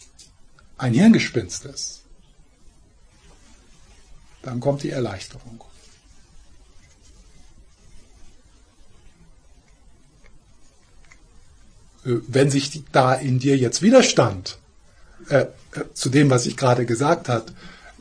ein 0.79 0.95
Hirngespinst 0.95 1.67
ist, 1.67 2.03
dann 4.43 4.61
kommt 4.61 4.85
die 4.85 4.91
Erleichterung. 4.91 5.65
Äh, 12.05 12.17
Wenn 12.29 12.51
sich 12.51 12.83
da 12.93 13.15
in 13.15 13.39
dir 13.39 13.57
jetzt 13.57 13.83
Widerstand 13.83 14.59
äh, 15.29 15.41
äh, 15.41 15.47
zu 15.93 16.09
dem, 16.09 16.31
was 16.31 16.47
ich 16.47 16.57
gerade 16.57 16.87
gesagt 16.87 17.29
habe, 17.29 17.53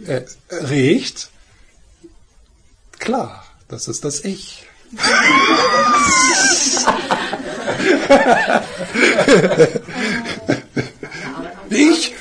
äh, 0.06 0.22
regt, 0.52 1.32
klar, 3.00 3.44
das 3.68 3.88
ist 3.88 4.06
das 4.06 4.24
Ich. 4.24 4.63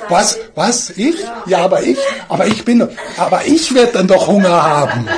Was? 0.08 0.38
Was? 0.54 0.90
Ich? 0.90 1.16
Ja, 1.46 1.58
aber 1.64 1.82
ich? 1.82 1.98
Aber 2.28 2.46
ich 2.46 2.64
bin, 2.64 2.86
aber 3.16 3.44
ich 3.46 3.74
werde 3.74 3.92
dann 3.92 4.08
doch 4.08 4.26
Hunger 4.26 4.62
haben. 4.62 5.08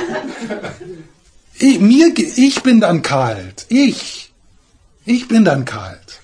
Ich, 1.57 1.79
mir, 1.79 2.13
ich 2.17 2.63
bin 2.63 2.79
dann 2.81 3.01
kalt. 3.01 3.65
Ich. 3.69 4.31
Ich 5.05 5.27
bin 5.27 5.43
dann 5.45 5.65
kalt. 5.65 6.21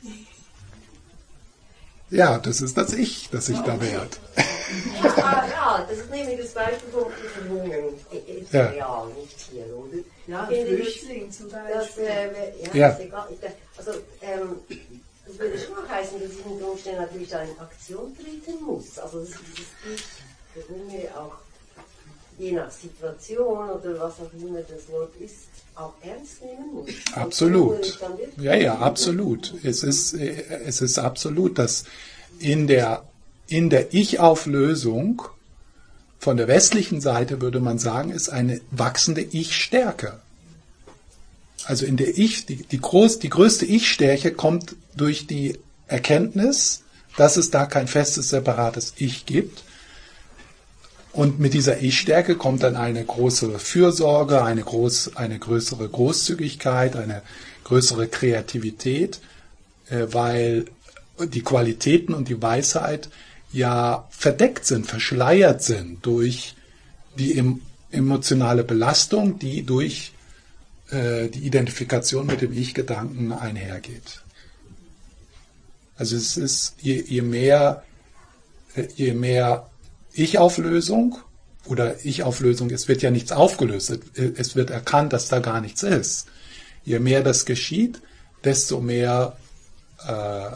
Ja, 2.12 2.38
das 2.38 2.62
ist 2.62 2.78
das 2.78 2.94
Ich, 2.94 3.30
das 3.32 3.48
sich 3.48 3.58
da 3.60 3.80
wehrt. 3.82 4.20
Ja, 5.04 5.46
ja, 5.50 5.86
das 5.90 5.98
ist 6.00 6.10
nämlich 6.12 6.40
das 6.40 6.50
Beispiel 6.54 6.90
von 6.92 7.04
diesen 7.22 7.50
Hungern. 7.62 7.86
Ist 8.42 8.54
Ja. 8.54 8.68
real, 8.68 9.08
nicht 9.20 9.36
hier, 9.52 9.66
oder? 9.76 9.98
Ja, 10.28 10.46
Flüchtling 10.46 11.32
zum 11.32 11.50
Das, 11.50 11.60
Beispiel. 11.88 12.04
äh, 12.06 12.64
ja, 12.64 12.74
Ja. 12.74 12.88
Ist 12.90 13.00
egal. 13.02 13.28
Ich, 13.32 13.40
also, 13.78 13.92
ähm, 14.22 14.95
das 15.38 15.40
würde 15.40 15.60
schon 15.60 15.76
auch 15.76 15.90
heißen, 15.90 16.20
dass 16.20 16.32
ich 16.32 16.46
unter 16.46 16.72
Umständen 16.72 17.02
natürlich 17.02 17.30
da 17.30 17.42
in 17.44 17.60
Aktion 17.60 18.16
treten 18.16 18.64
muss. 18.64 18.98
Also, 19.00 19.20
das 19.20 19.32
das 20.56 20.64
mir 20.70 21.10
auch 21.18 21.36
je 22.38 22.52
nach 22.52 22.72
Situation 22.72 23.70
oder 23.70 24.00
was 24.00 24.14
auch 24.20 24.32
immer 24.34 24.60
das 24.62 24.90
Wort 24.90 25.12
ist, 25.20 25.48
auch 25.76 25.94
ernst 26.02 26.42
nehmen 26.42 26.74
muss. 26.74 26.90
Absolut. 27.14 28.00
würde 28.00 28.32
Ja, 28.38 28.56
ja, 28.56 28.78
absolut. 28.78 29.54
Es 29.64 29.84
ist, 29.84 30.14
äh, 30.14 30.44
es 30.66 30.82
ist 30.82 30.98
absolut, 30.98 31.58
dass 31.58 31.86
in 32.40 32.68
der, 32.68 33.04
in 33.48 33.70
der 33.70 33.94
Ich-Auflösung 33.94 35.22
von 36.20 36.38
der 36.38 36.48
westlichen 36.48 37.02
Seite 37.02 37.42
würde 37.42 37.60
man 37.60 37.78
sagen, 37.78 38.12
ist 38.12 38.30
eine 38.30 38.62
wachsende 38.72 39.22
Ich-Stärke. 39.22 40.20
Also 41.66 41.86
in 41.86 41.98
der 41.98 42.18
Ich, 42.18 42.46
die, 42.46 42.58
die, 42.58 42.80
groß, 42.80 43.20
die 43.20 43.30
größte 43.30 43.66
Ich-Stärke 43.66 44.32
kommt 44.32 44.76
durch 44.96 45.28
die 45.28 45.58
Erkenntnis, 45.88 46.84
dass 47.18 47.38
es 47.38 47.50
da 47.50 47.66
kein 47.66 47.88
festes, 47.88 48.30
separates 48.30 48.94
Ich 48.98 49.26
gibt. 49.26 49.64
Und 51.12 51.40
mit 51.40 51.54
dieser 51.54 51.82
Ich-Stärke 51.82 52.36
kommt 52.36 52.64
dann 52.64 52.76
eine 52.76 53.04
große 53.04 53.58
Fürsorge, 53.58 54.44
eine, 54.44 54.62
groß, 54.62 55.16
eine 55.16 55.40
größere 55.40 55.88
Großzügigkeit, 55.88 56.96
eine 56.96 57.22
größere 57.64 58.08
Kreativität, 58.08 59.22
äh, 59.90 60.08
weil 60.12 60.66
die 61.20 61.42
Qualitäten 61.42 62.14
und 62.14 62.28
die 62.28 62.42
Weisheit 62.42 63.10
ja 63.52 64.08
verdeckt 64.12 64.66
sind, 64.66 64.86
verschleiert 64.86 65.64
sind 65.64 66.06
durch 66.06 66.56
die 67.18 67.38
em 67.38 67.62
emotionale 67.92 68.66
Belastung, 68.66 69.40
die 69.40 69.64
durch 69.64 70.12
äh, 70.92 71.28
die 71.30 71.46
Identifikation 71.46 72.26
mit 72.28 72.42
dem 72.42 72.54
Ich-Gedanken 72.54 73.32
einhergeht. 73.32 74.22
Also 75.98 76.16
es 76.18 76.38
ist, 76.38 76.76
je, 76.82 77.02
je 77.02 77.22
mehr, 77.22 77.84
äh, 78.76 78.88
je 78.96 79.14
mehr 79.14 79.70
Ich-Auflösung 80.14 81.18
oder 81.66 82.06
Ich-Auflösung, 82.06 82.70
es 82.70 82.88
wird 82.88 83.02
ja 83.02 83.12
nichts 83.12 83.32
aufgelöst, 83.32 83.90
es- 83.90 84.00
es 84.38 84.56
wird 84.56 84.70
erkannt, 84.70 85.14
dass 85.14 85.28
da 85.30 85.40
gar 85.40 85.62
nichts 85.62 85.84
ist. 85.84 86.28
Je 86.84 87.00
mehr 87.00 87.24
das 87.24 87.46
geschieht, 87.46 88.02
desto 88.44 88.80
mehr 88.80 89.36
äh, 90.08 90.48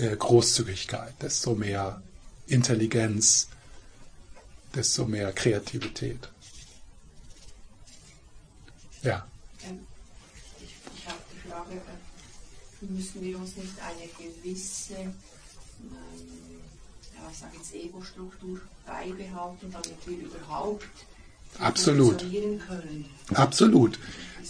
äh, 0.00 0.16
Großzügigkeit, 0.16 1.12
desto 1.20 1.54
mehr 1.54 2.00
Intelligenz, 2.46 3.48
desto 4.74 5.04
mehr 5.04 5.32
Kreativität. 5.32 6.28
Ja. 9.04 9.24
Ähm, 9.68 9.78
Ich, 10.60 10.74
ich 10.98 11.06
habe 11.06 11.18
die 11.32 11.48
Frage, 11.48 11.74
äh, 11.74 12.92
müssen 12.92 13.20
wir 13.22 13.36
uns 13.38 13.56
nicht 13.56 13.72
eine 13.80 14.06
gewisse, 14.18 14.94
ähm, 14.94 15.12
ja, 17.14 17.22
ich 17.30 17.38
sage 17.38 17.56
jetzt 17.56 17.74
Ego-Struktur 17.74 18.60
beibehalten, 18.86 19.66
damit 19.72 19.98
wir 20.06 20.18
überhaupt 20.18 20.84
Absolut. 21.60 22.24
Absolut. 23.34 23.98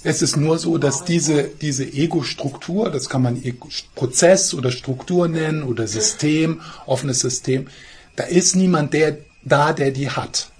Es 0.04 0.22
ist 0.22 0.36
nur 0.36 0.58
so, 0.58 0.78
dass 0.78 1.04
diese, 1.04 1.44
diese 1.60 1.84
Ego-Struktur, 1.84 2.90
das 2.90 3.10
kann 3.10 3.20
man 3.22 3.42
Ego- 3.44 3.68
Prozess 3.94 4.54
oder 4.54 4.70
Struktur 4.70 5.28
nennen 5.28 5.62
oder 5.64 5.86
System, 5.86 6.62
offenes 6.86 7.20
System, 7.20 7.68
da 8.16 8.24
ist 8.24 8.56
niemand 8.56 8.94
der, 8.94 9.18
da, 9.42 9.72
der 9.74 9.90
die 9.90 10.08
hat. 10.08 10.50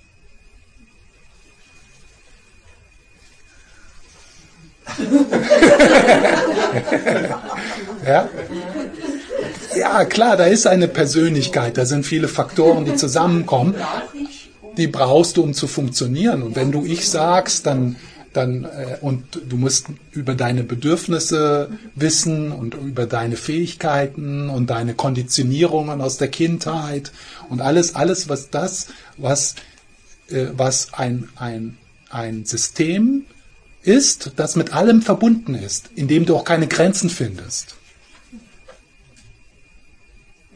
ja? 8.07 8.29
ja, 9.77 10.05
klar, 10.05 10.37
da 10.37 10.45
ist 10.45 10.67
eine 10.67 10.89
Persönlichkeit, 10.89 11.79
da 11.79 11.87
sind 11.87 12.05
viele 12.05 12.29
Faktoren, 12.29 12.85
die 12.85 12.97
zusammenkommen 12.97 13.77
die 14.77 14.87
brauchst 14.87 15.37
du, 15.37 15.43
um 15.43 15.55
zu 15.55 15.67
funktionieren. 15.67 16.43
Und 16.43 16.57
wenn 16.57 16.73
du 16.73 16.85
ich 16.85 17.09
sagst, 17.09 17.67
dann, 17.67 17.97
dann 18.33 18.65
äh, 18.65 18.99
und 19.01 19.41
du 19.49 19.57
musst 19.57 19.87
über 20.13 20.35
deine 20.35 20.65
Bedürfnisse 20.65 21.71
wissen 21.95 22.53
und 22.53 22.75
über 22.75 23.07
deine 23.07 23.37
Fähigkeiten 23.37 24.51
und 24.51 24.71
deine 24.71 24.95
Konditionierungen 24.95 26.01
aus 26.01 26.17
der 26.17 26.29
Kindheit 26.29 27.13
und 27.49 27.61
alles, 27.61 27.95
alles, 27.95 28.29
was 28.29 28.51
das, 28.51 28.89
was, 29.17 29.55
äh, 30.29 30.47
was 30.57 30.95
ein, 30.95 31.29
ein, 31.37 31.79
ein 32.11 32.45
System 32.45 33.25
ist, 33.85 34.33
das 34.37 34.57
mit 34.57 34.73
allem 34.73 35.03
verbunden 35.03 35.55
ist, 35.55 35.91
in 35.95 36.09
dem 36.09 36.27
du 36.27 36.37
auch 36.37 36.45
keine 36.45 36.67
Grenzen 36.67 37.11
findest. 37.11 37.77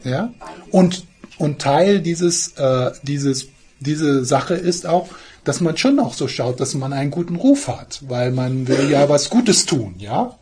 Ja? 0.03 0.33
Und, 0.71 1.05
und 1.37 1.59
Teil 1.59 2.01
dieses, 2.01 2.53
äh, 2.57 2.91
dieses, 3.03 3.47
diese 3.79 4.25
Sache 4.25 4.55
ist 4.55 4.85
auch, 4.85 5.09
dass 5.43 5.61
man 5.61 5.77
schon 5.77 5.99
auch 5.99 6.13
so 6.13 6.27
schaut, 6.27 6.59
dass 6.59 6.73
man 6.73 6.93
einen 6.93 7.11
guten 7.11 7.35
Ruf 7.35 7.67
hat, 7.67 8.01
weil 8.07 8.31
man 8.31 8.67
will 8.67 8.89
ja 8.89 9.07
was 9.09 9.29
Gutes 9.29 9.65
tun, 9.65 9.95
ja? 9.97 10.35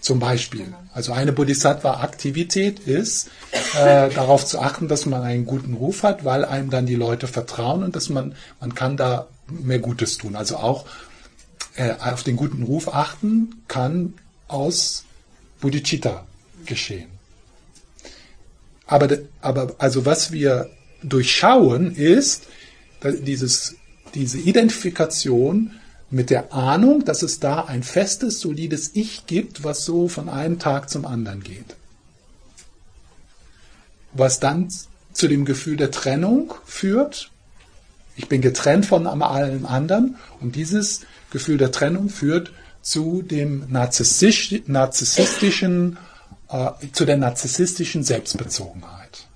Zum 0.00 0.18
Beispiel. 0.18 0.74
Also 0.92 1.12
eine 1.12 1.32
Bodhisattva-Aktivität 1.32 2.80
ist, 2.80 3.30
äh, 3.80 4.10
darauf 4.10 4.44
zu 4.44 4.58
achten, 4.60 4.86
dass 4.86 5.06
man 5.06 5.22
einen 5.22 5.46
guten 5.46 5.74
Ruf 5.74 6.02
hat, 6.02 6.26
weil 6.26 6.44
einem 6.44 6.68
dann 6.68 6.84
die 6.84 6.94
Leute 6.94 7.26
vertrauen 7.26 7.82
und 7.82 7.96
dass 7.96 8.10
man, 8.10 8.34
man 8.60 8.74
kann 8.74 8.98
da 8.98 9.28
mehr 9.48 9.78
Gutes 9.78 10.18
tun. 10.18 10.36
Also 10.36 10.56
auch 10.56 10.84
äh, 11.76 11.94
auf 11.98 12.22
den 12.22 12.36
guten 12.36 12.62
Ruf 12.62 12.88
achten 12.88 13.62
kann 13.68 14.14
aus 14.48 15.04
Bodhicitta 15.60 16.26
geschehen. 16.66 17.08
Aber, 18.86 19.08
aber 19.40 19.74
also 19.78 20.04
was 20.04 20.30
wir 20.32 20.70
durchschauen 21.02 21.94
ist 21.94 22.44
dieses, 23.02 23.76
diese 24.14 24.38
Identifikation 24.38 25.72
mit 26.10 26.30
der 26.30 26.52
Ahnung, 26.52 27.04
dass 27.04 27.22
es 27.22 27.40
da 27.40 27.64
ein 27.64 27.82
festes, 27.82 28.40
solides 28.40 28.90
Ich 28.94 29.26
gibt, 29.26 29.64
was 29.64 29.84
so 29.84 30.08
von 30.08 30.28
einem 30.28 30.58
Tag 30.58 30.88
zum 30.88 31.04
anderen 31.04 31.42
geht. 31.42 31.76
Was 34.12 34.38
dann 34.38 34.68
zu 35.12 35.28
dem 35.28 35.44
Gefühl 35.44 35.76
der 35.76 35.90
Trennung 35.90 36.54
führt. 36.64 37.30
Ich 38.16 38.28
bin 38.28 38.40
getrennt 38.40 38.86
von 38.86 39.06
allem 39.06 39.66
anderen 39.66 40.16
und 40.40 40.56
dieses 40.56 41.00
Gefühl 41.34 41.58
der 41.58 41.70
Trennung 41.70 42.08
führt 42.08 42.52
zu 42.80 43.20
dem 43.20 43.64
narzisstisch, 43.68 44.62
narzisstischen, 44.66 45.98
äh, 46.48 46.70
zu 46.92 47.04
der 47.04 47.18
narzisstischen 47.18 48.02
Selbstbezogenheit 48.02 49.26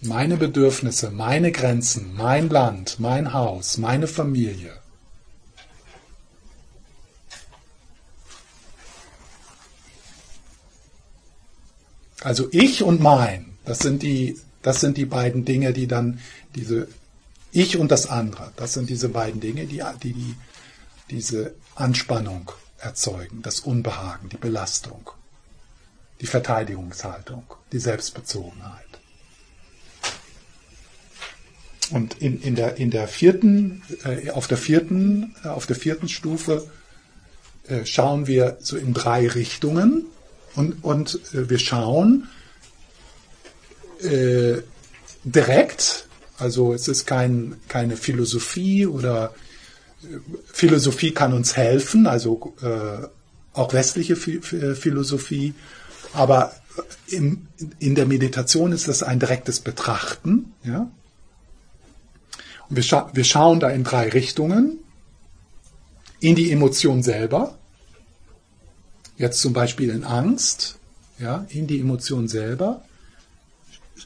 meine 0.00 0.36
Bedürfnisse, 0.36 1.10
meine 1.10 1.52
Grenzen, 1.52 2.14
mein 2.14 2.48
Land, 2.48 2.98
mein 2.98 3.32
Haus, 3.32 3.76
meine 3.76 4.06
Familie. 4.06 4.72
Also 12.22 12.48
ich 12.50 12.82
und 12.82 13.00
mein, 13.00 13.58
das 13.64 13.78
sind 13.78 14.02
die, 14.02 14.38
das 14.62 14.80
sind 14.80 14.96
die 14.96 15.06
beiden 15.06 15.44
Dinge, 15.44 15.72
die 15.72 15.86
dann 15.86 16.20
diese 16.54 16.88
ich 17.52 17.76
und 17.76 17.90
das 17.90 18.08
andere, 18.08 18.52
das 18.56 18.74
sind 18.74 18.88
diese 18.88 19.08
beiden 19.08 19.40
Dinge, 19.40 19.66
die, 19.66 19.82
die, 20.02 20.12
die 20.12 20.36
diese 21.10 21.54
Anspannung 21.74 22.52
erzeugen, 22.78 23.42
das 23.42 23.60
Unbehagen, 23.60 24.28
die 24.28 24.36
Belastung, 24.36 25.10
die 26.20 26.26
Verteidigungshaltung, 26.26 27.44
die 27.72 27.78
Selbstbezogenheit. 27.78 28.86
Und 31.90 32.14
in, 32.20 32.40
in, 32.40 32.54
der, 32.54 32.76
in 32.76 32.90
der 32.90 33.08
vierten, 33.08 33.82
äh, 34.04 34.30
auf 34.30 34.46
der 34.46 34.58
vierten, 34.58 35.34
äh, 35.44 35.48
auf 35.48 35.66
der 35.66 35.74
vierten 35.74 36.08
Stufe 36.08 36.70
äh, 37.66 37.84
schauen 37.84 38.28
wir 38.28 38.58
so 38.60 38.76
in 38.76 38.94
drei 38.94 39.26
Richtungen 39.26 40.06
und, 40.54 40.84
und 40.84 41.16
äh, 41.34 41.50
wir 41.50 41.58
schauen 41.58 42.28
äh, 44.02 44.62
direkt, 45.24 46.06
also 46.40 46.72
es 46.74 46.88
ist 46.88 47.06
kein, 47.06 47.56
keine 47.68 47.96
Philosophie 47.96 48.86
oder 48.86 49.34
äh, 50.02 50.18
Philosophie 50.52 51.12
kann 51.12 51.32
uns 51.32 51.56
helfen, 51.56 52.06
also 52.06 52.54
äh, 52.62 53.06
auch 53.52 53.72
westliche 53.72 54.16
Philosophie, 54.16 55.54
aber 56.12 56.52
im, 57.08 57.48
in 57.78 57.94
der 57.94 58.06
Meditation 58.06 58.72
ist 58.72 58.88
das 58.88 59.02
ein 59.02 59.18
direktes 59.18 59.60
Betrachten. 59.60 60.52
Ja? 60.64 60.90
Und 62.68 62.76
wir, 62.76 62.82
scha 62.82 63.10
wir 63.12 63.24
schauen 63.24 63.60
da 63.60 63.68
in 63.70 63.84
drei 63.84 64.08
Richtungen. 64.08 64.78
In 66.20 66.34
die 66.34 66.52
Emotion 66.52 67.02
selber, 67.02 67.56
jetzt 69.16 69.40
zum 69.40 69.54
Beispiel 69.54 69.88
in 69.88 70.04
Angst, 70.04 70.76
ja, 71.18 71.46
in 71.48 71.66
die 71.66 71.80
Emotion 71.80 72.28
selber. 72.28 72.84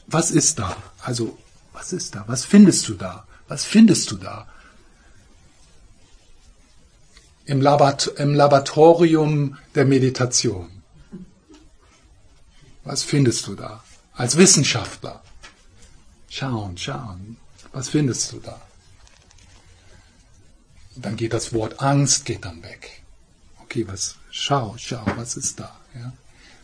Was 0.07 0.31
ist 0.31 0.59
da? 0.59 0.77
Also, 1.01 1.37
was 1.75 1.93
ist 1.93 2.15
da? 2.15 2.23
Was 2.27 2.45
findest 2.45 2.87
du 2.87 2.93
da? 2.93 3.27
Was 3.47 3.65
findest 3.65 4.09
du 4.11 4.15
da? 4.17 4.47
Im, 7.45 7.61
Labat 7.61 8.07
im 8.17 8.33
Laboratorium 8.33 9.57
der 9.75 9.85
Meditation. 9.85 10.81
Was 12.83 13.03
findest 13.03 13.45
du 13.47 13.55
da? 13.55 13.83
Als 14.13 14.37
Wissenschaftler. 14.37 15.21
Schauen, 16.29 16.77
schauen. 16.77 17.37
Was 17.71 17.89
findest 17.89 18.31
du 18.31 18.39
da? 18.39 18.59
Dann 20.95 21.17
geht 21.17 21.33
das 21.33 21.53
Wort 21.53 21.81
Angst 21.81 22.25
geht 22.25 22.45
dann 22.45 22.63
weg. 22.63 23.03
Okay, 23.63 23.85
was? 23.87 24.15
Schau, 24.31 24.75
schau, 24.77 25.03
was 25.17 25.35
ist 25.35 25.59
da? 25.59 25.75
Ja? 25.93 26.13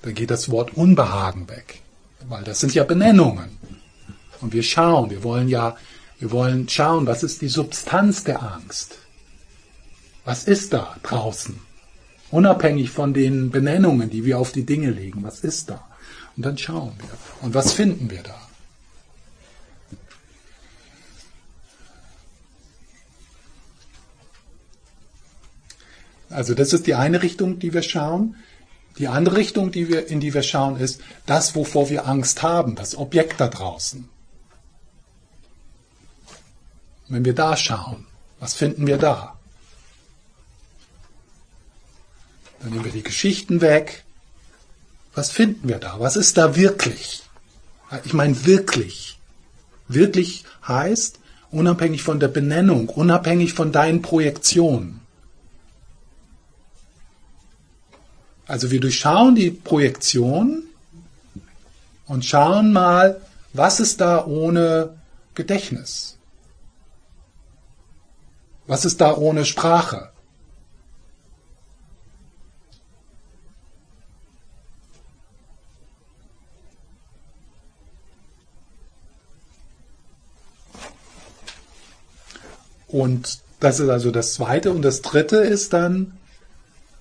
Dann 0.03 0.15
geht 0.15 0.31
das 0.31 0.49
Wort 0.49 0.73
Unbehagen 0.75 1.49
weg, 1.49 1.81
weil 2.29 2.43
das 2.43 2.61
sind 2.61 2.73
ja 2.73 2.85
Benennungen. 2.85 3.57
Und 4.41 4.53
wir 4.53 4.63
schauen, 4.63 5.09
wir 5.09 5.23
wollen 5.23 5.47
ja, 5.47 5.77
wir 6.19 6.31
wollen 6.31 6.67
schauen, 6.67 7.05
was 7.05 7.23
ist 7.23 7.41
die 7.41 7.47
Substanz 7.47 8.23
der 8.23 8.41
Angst? 8.41 8.97
Was 10.25 10.43
ist 10.43 10.73
da 10.73 10.95
draußen? 11.03 11.59
Unabhängig 12.31 12.91
von 12.91 13.13
den 13.13 13.51
Benennungen, 13.51 14.09
die 14.09 14.25
wir 14.25 14.39
auf 14.39 14.51
die 14.51 14.65
Dinge 14.65 14.91
legen, 14.91 15.23
was 15.23 15.41
ist 15.41 15.69
da? 15.69 15.85
Und 16.37 16.45
dann 16.45 16.57
schauen 16.57 16.93
wir. 16.99 17.09
Und 17.41 17.53
was 17.53 17.73
finden 17.73 18.09
wir 18.09 18.23
da? 18.23 18.35
Also 26.29 26.53
das 26.53 26.71
ist 26.71 26.87
die 26.87 26.95
eine 26.95 27.21
Richtung, 27.21 27.59
die 27.59 27.73
wir 27.73 27.81
schauen. 27.81 28.35
Die 28.97 29.07
andere 29.07 29.37
Richtung, 29.37 29.71
die 29.71 29.89
wir, 29.89 30.07
in 30.07 30.19
die 30.19 30.33
wir 30.33 30.43
schauen, 30.43 30.77
ist 30.77 31.01
das, 31.25 31.55
wovor 31.55 31.89
wir 31.89 32.07
Angst 32.07 32.43
haben, 32.43 32.75
das 32.75 32.95
Objekt 32.97 33.39
da 33.39 33.47
draußen. 33.47 34.07
Wenn 37.11 37.25
wir 37.25 37.35
da 37.35 37.57
schauen, 37.57 38.07
was 38.39 38.53
finden 38.53 38.87
wir 38.87 38.97
da? 38.97 39.37
Dann 42.61 42.71
nehmen 42.71 42.85
wir 42.85 42.91
die 42.93 43.03
Geschichten 43.03 43.59
weg, 43.59 44.05
was 45.13 45.29
finden 45.29 45.67
wir 45.67 45.77
da? 45.77 45.99
Was 45.99 46.15
ist 46.15 46.37
da 46.37 46.55
wirklich? 46.55 47.23
Ich 48.05 48.13
meine 48.13 48.45
wirklich. 48.45 49.19
Wirklich 49.89 50.45
heißt, 50.65 51.19
unabhängig 51.51 52.01
von 52.01 52.21
der 52.21 52.29
Benennung, 52.29 52.87
unabhängig 52.87 53.55
von 53.55 53.73
deinen 53.73 54.01
Projektionen. 54.01 55.01
Also 58.47 58.71
wir 58.71 58.79
durchschauen 58.79 59.35
die 59.35 59.51
Projektion 59.51 60.63
und 62.07 62.23
schauen 62.23 62.71
mal, 62.71 63.19
was 63.51 63.81
ist 63.81 63.99
da 63.99 64.25
ohne 64.25 64.97
Gedächtnis? 65.35 66.17
Was 68.67 68.85
ist 68.85 69.01
da 69.01 69.15
ohne 69.15 69.45
Sprache? 69.45 70.11
Und 82.87 83.39
das 83.59 83.79
ist 83.79 83.89
also 83.89 84.11
das 84.11 84.33
Zweite. 84.33 84.71
Und 84.71 84.81
das 84.81 85.01
Dritte 85.01 85.37
ist 85.37 85.73
dann, 85.73 86.17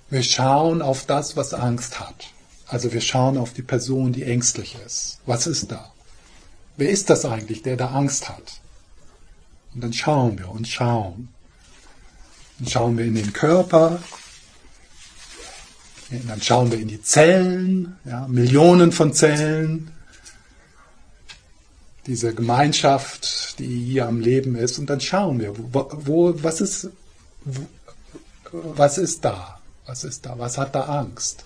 wir 0.09 0.23
schauen 0.23 0.83
auf 0.83 1.05
das, 1.05 1.37
was 1.37 1.53
Angst 1.55 2.01
hat. 2.01 2.29
Also 2.69 2.93
wir 2.93 3.01
schauen 3.01 3.37
auf 3.37 3.53
die 3.53 3.63
Person, 3.63 4.13
die 4.13 4.23
ängstlich 4.23 4.77
ist. 4.87 5.19
Was 5.27 5.47
ist 5.47 5.73
da? 5.73 5.93
Wer 6.77 6.91
ist 6.91 7.11
das 7.11 7.25
eigentlich, 7.25 7.63
der 7.63 7.77
da 7.77 7.89
Angst 7.89 8.29
hat? 8.29 8.61
Und 9.75 9.83
dann 9.83 9.93
schauen 9.93 10.39
wir 10.39 10.49
und 10.49 10.69
schauen. 10.69 11.29
Dann 12.61 12.69
schauen 12.69 12.99
wir 12.99 13.07
in 13.07 13.15
den 13.15 13.33
Körper. 13.33 14.03
Dann 16.11 16.43
schauen 16.43 16.71
wir 16.71 16.79
in 16.79 16.89
die 16.89 17.03
Zellen, 17.03 17.97
ja, 18.05 18.27
Millionen 18.29 18.93
von 18.93 19.13
Zellen 19.15 19.93
diese 22.07 22.35
Gemeinschaft, 22.35 23.59
die 23.59 23.85
hier 23.85 24.07
am 24.07 24.21
Leben 24.21 24.57
ist, 24.57 24.79
und 24.79 24.91
dann 24.91 25.01
schauen 25.01 25.39
wir, 25.39 25.55
wo, 25.57 25.89
wo 25.93 26.43
was 26.43 26.61
ist, 26.61 26.89
wo, 27.45 27.67
was 28.53 28.99
ist 28.99 29.25
da? 29.25 29.61
Was 29.87 30.05
ist 30.05 30.27
da? 30.27 30.39
Was 30.39 30.59
hat 30.59 30.75
da 30.75 30.83
Angst? 30.83 31.45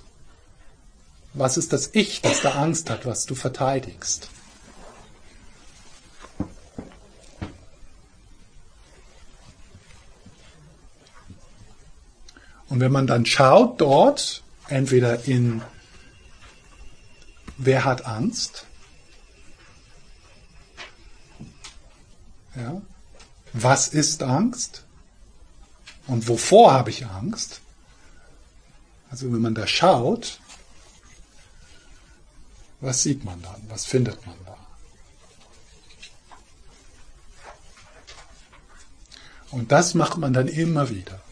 Was 1.35 1.57
ist 1.57 1.73
das 1.73 1.91
Ich, 1.93 2.23
das 2.23 2.41
da 2.41 2.53
Angst 2.53 2.89
hat, 2.91 3.05
was 3.05 3.27
du 3.27 3.35
verteidigst? 3.35 4.29
Und 12.69 12.81
wenn 12.81 12.93
man 12.93 13.07
dann 13.07 13.27
schaut 13.27 13.81
dort, 13.81 14.43
entweder 14.69 15.25
in 15.25 15.63
Wer 17.57 17.85
hat 17.85 18.05
Angst? 18.07 18.67
Ja? 22.57 22.83
Was 23.53 23.89
ist 23.89 24.23
Angst? 24.23 24.85
Und 26.07 26.29
wovor 26.29 26.73
habe 26.73 26.91
ich 26.91 27.07
Angst? 27.07 27.61
Also 29.11 29.33
wenn 29.33 29.41
man 29.41 29.55
da 29.55 29.67
schaut, 29.67 30.41
was 32.81 33.03
sieht 33.03 33.25
man 33.25 33.41
dann? 33.43 33.63
Was 33.69 33.87
findet 33.87 34.27
man 34.27 34.35
da? 34.45 34.57
Und 39.53 39.71
das 39.71 39.95
macht 39.95 40.19
man 40.19 40.33
dann 40.33 40.49
immer 40.49 40.91
wieder. 40.91 41.23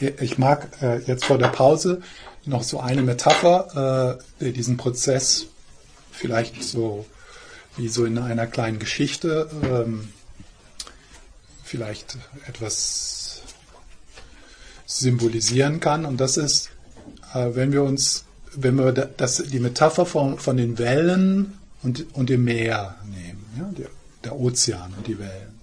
Ich 0.00 0.38
mag, 0.38 0.68
äh, 0.80 0.98
jetzt 1.02 1.24
vor 1.24 1.38
der 1.38 1.48
Pause 1.48 2.02
noch 2.44 2.62
so 2.62 2.80
eine 2.80 3.02
Metapher, 3.02 4.18
äh, 4.40 4.44
die 4.44 4.52
diesen 4.52 4.76
Prozess 4.76 5.46
vielleicht 6.10 6.62
so 6.62 7.06
wie 7.76 7.88
so 7.88 8.04
in 8.04 8.18
einer 8.18 8.46
kleinen 8.46 8.78
Geschichte 8.78 9.48
ähm, 9.62 10.08
vielleicht 11.62 12.18
etwas 12.46 13.42
symbolisieren 14.86 15.80
kann. 15.80 16.04
Und 16.04 16.18
das 16.18 16.36
ist, 16.36 16.70
äh, 17.34 17.50
wenn 17.52 17.72
wir 17.72 17.82
uns, 17.82 18.24
wenn 18.54 18.76
wir 18.76 18.92
das, 18.92 19.36
die 19.36 19.60
Metapher 19.60 20.06
von, 20.06 20.38
von 20.38 20.56
den 20.56 20.78
Wellen 20.78 21.58
und, 21.82 22.06
und 22.14 22.30
dem 22.30 22.44
Meer 22.44 22.96
nehmen, 23.04 23.44
ja, 23.56 23.70
der, 23.76 23.90
der 24.24 24.36
Ozean 24.36 24.92
und 24.96 25.06
die 25.06 25.18
Wellen. 25.18 25.57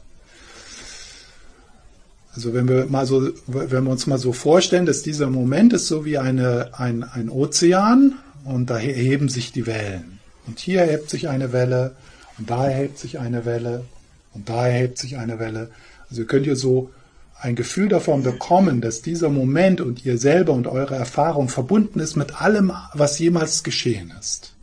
Also 2.35 2.53
wenn 2.53 2.67
wir 2.67 2.85
mal 2.87 3.05
so, 3.05 3.29
wenn 3.47 3.85
wir 3.85 3.91
uns 3.91 4.07
mal 4.07 4.17
so 4.17 4.33
vorstellen, 4.33 4.85
dass 4.85 5.01
dieser 5.01 5.29
Moment 5.29 5.71
ist 5.71 5.87
so 5.87 6.03
wie 6.03 6.17
eine, 6.17 6.71
ein, 6.73 7.03
ein 7.03 7.29
Ozean 7.29 8.15
und 8.43 8.69
da 8.69 8.77
erheben 8.77 9.29
sich 9.29 9.53
die 9.53 9.65
Wellen. 9.65 10.19
Und 10.45 10.59
hier 10.59 10.81
erhebt 10.81 11.09
sich 11.09 11.29
eine 11.29 11.53
Welle 11.53 11.95
und 12.37 12.49
da 12.49 12.67
erhebt 12.67 12.99
sich 12.99 13.19
eine 13.19 13.45
Welle 13.45 13.85
und 14.33 14.49
da 14.49 14.67
erhebt 14.67 14.97
sich 14.97 15.17
eine 15.17 15.39
Welle. 15.39 15.69
Also 16.09 16.23
ihr 16.23 16.27
könnt 16.27 16.45
ihr 16.45 16.57
so 16.57 16.91
ein 17.39 17.55
Gefühl 17.55 17.87
davon 17.87 18.23
bekommen, 18.23 18.81
dass 18.81 19.01
dieser 19.01 19.29
Moment 19.29 19.79
und 19.79 20.05
ihr 20.05 20.17
selber 20.17 20.53
und 20.53 20.67
eure 20.67 20.95
Erfahrung 20.95 21.47
verbunden 21.47 21.99
ist 21.99 22.15
mit 22.15 22.41
allem, 22.41 22.73
was 22.93 23.17
jemals 23.17 23.63
geschehen 23.63 24.13
ist. 24.19 24.53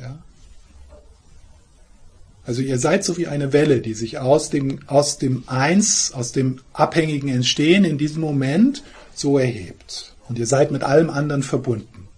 Ja? 0.00 0.18
Also 2.48 2.62
ihr 2.62 2.78
seid 2.78 3.04
so 3.04 3.18
wie 3.18 3.26
eine 3.26 3.52
Welle, 3.52 3.82
die 3.82 3.92
sich 3.92 4.20
aus 4.20 4.48
dem, 4.48 4.78
aus 4.86 5.18
dem 5.18 5.44
Eins, 5.48 6.12
aus 6.14 6.32
dem 6.32 6.60
abhängigen 6.72 7.28
Entstehen 7.28 7.84
in 7.84 7.98
diesem 7.98 8.22
Moment 8.22 8.82
so 9.14 9.36
erhebt. 9.36 10.14
Und 10.30 10.38
ihr 10.38 10.46
seid 10.46 10.70
mit 10.70 10.82
allem 10.82 11.10
anderen 11.10 11.42
verbunden. 11.42 12.08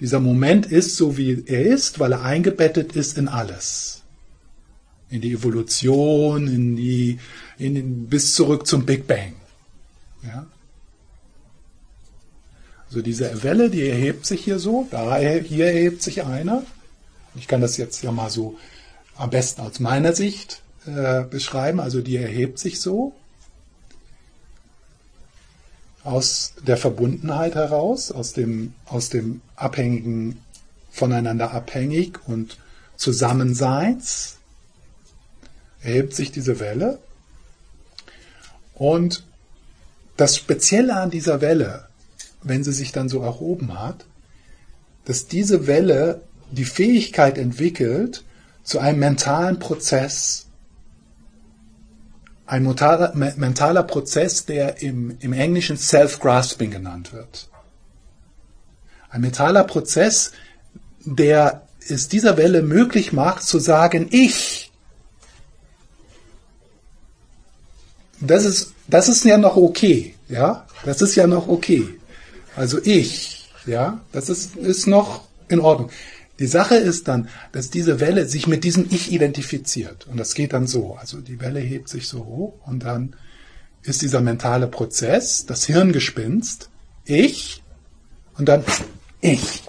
Dieser 0.00 0.20
Moment 0.20 0.64
ist 0.64 0.96
so, 0.96 1.18
wie 1.18 1.44
er 1.44 1.66
ist, 1.66 2.00
weil 2.00 2.12
er 2.12 2.22
eingebettet 2.22 2.96
ist 2.96 3.18
in 3.18 3.28
alles. 3.28 4.00
In 5.10 5.20
die 5.20 5.32
Evolution, 5.32 6.48
in 6.48 6.76
die, 6.76 7.18
in 7.58 8.06
bis 8.06 8.32
zurück 8.32 8.66
zum 8.66 8.86
Big 8.86 9.06
Bang. 9.06 9.34
Ja? 10.22 10.46
Also 12.86 13.02
diese 13.02 13.42
Welle, 13.42 13.68
die 13.68 13.86
erhebt 13.86 14.24
sich 14.24 14.44
hier 14.44 14.58
so, 14.58 14.88
da 14.90 15.18
hier 15.18 15.66
erhebt 15.66 16.00
sich 16.00 16.24
einer. 16.24 16.64
Ich 17.34 17.48
kann 17.48 17.60
das 17.60 17.76
jetzt 17.76 18.02
ja 18.02 18.12
mal 18.12 18.30
so 18.30 18.56
am 19.16 19.30
besten 19.30 19.60
aus 19.60 19.80
meiner 19.80 20.12
Sicht 20.12 20.62
äh, 20.86 21.22
beschreiben. 21.24 21.80
Also 21.80 22.00
die 22.00 22.16
erhebt 22.16 22.58
sich 22.58 22.80
so 22.80 23.14
aus 26.04 26.52
der 26.66 26.76
Verbundenheit 26.76 27.54
heraus, 27.54 28.12
aus 28.12 28.34
dem, 28.34 28.74
aus 28.84 29.08
dem 29.08 29.40
abhängigen, 29.56 30.40
voneinander 30.90 31.52
abhängig 31.52 32.20
und 32.28 32.58
Zusammenseins, 32.96 34.36
erhebt 35.82 36.14
sich 36.14 36.30
diese 36.30 36.60
Welle. 36.60 36.98
Und 38.74 39.24
das 40.16 40.36
Spezielle 40.36 40.94
an 40.94 41.10
dieser 41.10 41.40
Welle, 41.40 41.88
wenn 42.42 42.62
sie 42.62 42.72
sich 42.72 42.92
dann 42.92 43.08
so 43.08 43.22
erhoben 43.22 43.78
hat, 43.80 44.04
dass 45.06 45.26
diese 45.26 45.66
Welle 45.66 46.22
die 46.50 46.64
Fähigkeit 46.64 47.38
entwickelt 47.38 48.24
zu 48.62 48.78
einem 48.78 49.00
mentalen 49.00 49.58
Prozess, 49.58 50.46
ein 52.46 52.62
mentaler, 52.62 53.82
Prozess, 53.84 54.44
der 54.44 54.82
im, 54.82 55.16
im 55.20 55.32
Englischen 55.32 55.78
Self-Grasping 55.78 56.70
genannt 56.70 57.12
wird. 57.12 57.48
Ein 59.08 59.22
mentaler 59.22 59.64
Prozess, 59.64 60.32
der 61.04 61.62
es 61.88 62.08
dieser 62.08 62.36
Welle 62.36 62.62
möglich 62.62 63.12
macht 63.12 63.44
zu 63.44 63.58
sagen, 63.58 64.08
ich. 64.10 64.72
Das 68.20 68.44
ist, 68.44 68.72
das 68.88 69.08
ist 69.08 69.24
ja 69.24 69.38
noch 69.38 69.56
okay, 69.56 70.14
ja? 70.28 70.66
Das 70.84 71.02
ist 71.02 71.14
ja 71.14 71.26
noch 71.26 71.48
okay. 71.48 71.88
Also 72.56 72.78
ich, 72.82 73.50
ja? 73.66 74.00
Das 74.12 74.28
ist, 74.28 74.56
ist 74.56 74.86
noch 74.86 75.22
in 75.48 75.60
Ordnung. 75.60 75.90
Die 76.38 76.46
Sache 76.46 76.74
ist 76.74 77.06
dann, 77.06 77.28
dass 77.52 77.70
diese 77.70 78.00
Welle 78.00 78.26
sich 78.26 78.46
mit 78.46 78.64
diesem 78.64 78.86
Ich 78.90 79.12
identifiziert. 79.12 80.06
Und 80.08 80.18
das 80.18 80.34
geht 80.34 80.52
dann 80.52 80.66
so. 80.66 80.94
Also 80.94 81.20
die 81.20 81.40
Welle 81.40 81.60
hebt 81.60 81.88
sich 81.88 82.08
so 82.08 82.24
hoch 82.24 82.54
und 82.66 82.82
dann 82.82 83.14
ist 83.82 84.02
dieser 84.02 84.20
mentale 84.20 84.66
Prozess, 84.66 85.46
das 85.46 85.64
Hirngespinst, 85.66 86.70
ich 87.04 87.62
und 88.36 88.48
dann 88.48 88.64
ich. 89.20 89.62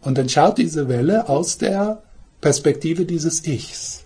Und 0.00 0.18
dann 0.18 0.28
schaut 0.28 0.58
diese 0.58 0.88
Welle 0.88 1.28
aus 1.28 1.58
der 1.58 2.02
Perspektive 2.40 3.04
dieses 3.04 3.46
Ichs. 3.46 4.04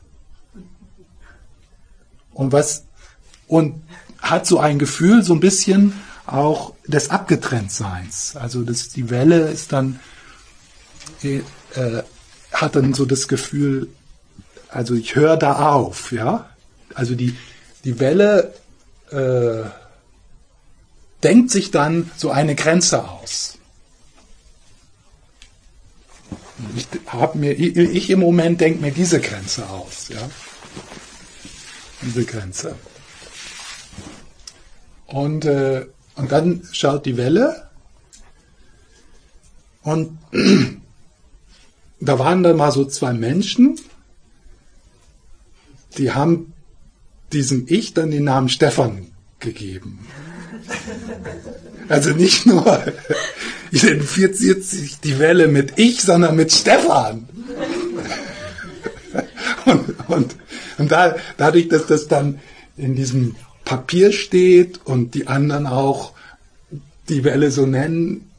Und 2.35 2.53
was, 2.53 2.85
und 3.47 3.83
hat 4.21 4.47
so 4.47 4.59
ein 4.59 4.79
Gefühl, 4.79 5.23
so 5.23 5.33
ein 5.33 5.41
bisschen 5.41 5.95
auch 6.27 6.75
des 6.87 7.11
Abgetrenntseins. 7.11 8.37
Also 8.37 8.63
das, 8.63 8.91
die 8.91 9.09
Welle 9.09 9.49
ist 9.49 9.73
dann, 9.73 10.01
äh, 11.25 12.03
hat 12.53 12.77
dann 12.77 12.95
so 12.95 13.05
das 13.05 13.29
Gefühl, 13.29 13.89
also 14.69 14.95
ich 14.95 15.15
höre 15.15 15.37
da 15.37 15.71
auf, 15.71 16.13
ja. 16.13 16.51
Also 16.95 17.15
die, 17.15 17.37
die 17.85 18.01
Welle 18.01 18.55
äh, 19.11 19.69
denkt 21.23 21.51
sich 21.51 21.71
dann 21.71 22.11
so 22.17 22.31
eine 22.31 22.55
Grenze 22.55 23.09
aus. 23.09 23.59
Ich 26.75 26.87
habe 27.07 27.39
mir, 27.39 27.53
ich, 27.53 27.77
ich 27.77 28.11
im 28.11 28.21
Moment 28.21 28.61
denke 28.61 28.81
mir 28.81 28.93
diese 28.93 29.21
Grenze 29.21 29.69
aus, 29.69 30.09
ja. 30.09 30.31
Diese 32.03 32.25
Grenze. 32.25 32.75
Und, 35.07 35.45
äh, 35.45 35.87
und 36.17 36.33
dann 36.33 36.67
schaut 36.73 37.07
die 37.07 37.17
Welle 37.17 37.71
und 39.83 40.19
da 42.01 42.19
waren 42.19 42.43
dann 42.43 42.57
mal 42.57 42.73
so 42.73 42.85
zwei 42.85 43.13
Menschen, 43.13 43.79
die 45.99 46.13
haben 46.13 46.53
diesem 47.33 47.67
Ich 47.69 47.95
dann 47.95 48.11
den 48.11 48.25
Namen 48.25 48.49
Stefan 48.49 49.07
gegeben. 49.41 50.07
Also 51.89 52.11
nicht 52.11 52.47
nur 52.47 52.83
identifiziert 53.71 54.65
sich 54.65 55.01
die 55.01 55.19
Welle 55.19 55.49
mit 55.49 55.79
Ich, 55.79 56.03
sondern 56.03 56.37
mit 56.37 56.53
Stefan. 56.53 57.29
Und, 59.65 60.09
und, 60.09 60.37
und 60.79 60.93
da, 60.93 61.17
dadurch, 61.39 61.67
dass 61.67 61.87
das 61.87 62.07
dann 62.07 62.39
in 62.77 62.95
diesem 62.95 63.35
Papier 63.65 64.13
steht 64.13 64.81
und 64.85 65.15
die 65.15 65.27
anderen 65.27 65.67
auch 65.67 66.13
die 67.09 67.25
Welle 67.25 67.51
so 67.51 67.67
nennen, 67.67 68.31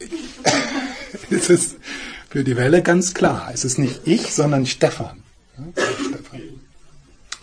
ist 1.30 1.50
es 1.50 1.76
für 2.36 2.44
die 2.44 2.58
Welle 2.58 2.82
ganz 2.82 3.14
klar. 3.14 3.50
Es 3.54 3.64
ist 3.64 3.78
nicht 3.78 4.06
ich, 4.06 4.34
sondern 4.34 4.66
Stefan. 4.66 5.22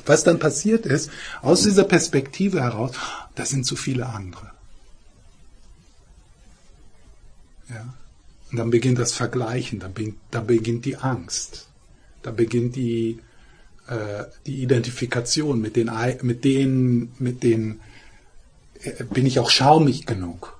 Was 0.05 0.23
dann 0.23 0.37
passiert 0.37 0.85
ist, 0.85 1.09
aus 1.41 1.63
dieser 1.63 1.85
Perspektive 1.85 2.61
heraus, 2.61 2.91
da 3.33 3.43
sind 3.43 3.65
zu 3.65 3.75
viele 3.75 4.05
andere. 4.05 4.51
Ja? 7.69 7.91
Und 8.51 8.59
dann 8.59 8.69
beginnt 8.69 8.99
das 8.99 9.13
Vergleichen, 9.13 9.79
dann 9.79 9.95
beginnt, 9.95 10.19
dann 10.29 10.45
beginnt 10.45 10.85
die 10.85 10.97
Angst, 10.97 11.69
da 12.21 12.29
beginnt 12.29 12.75
die, 12.75 13.19
äh, 13.87 14.25
die 14.45 14.61
Identifikation 14.61 15.59
mit 15.59 15.75
den, 15.75 15.89
mit 16.21 16.43
den, 16.43 17.13
mit 17.17 17.41
den, 17.41 17.79
äh, 18.83 19.03
bin 19.05 19.25
ich 19.25 19.39
auch 19.39 19.49
schaumig 19.49 20.05
genug? 20.05 20.55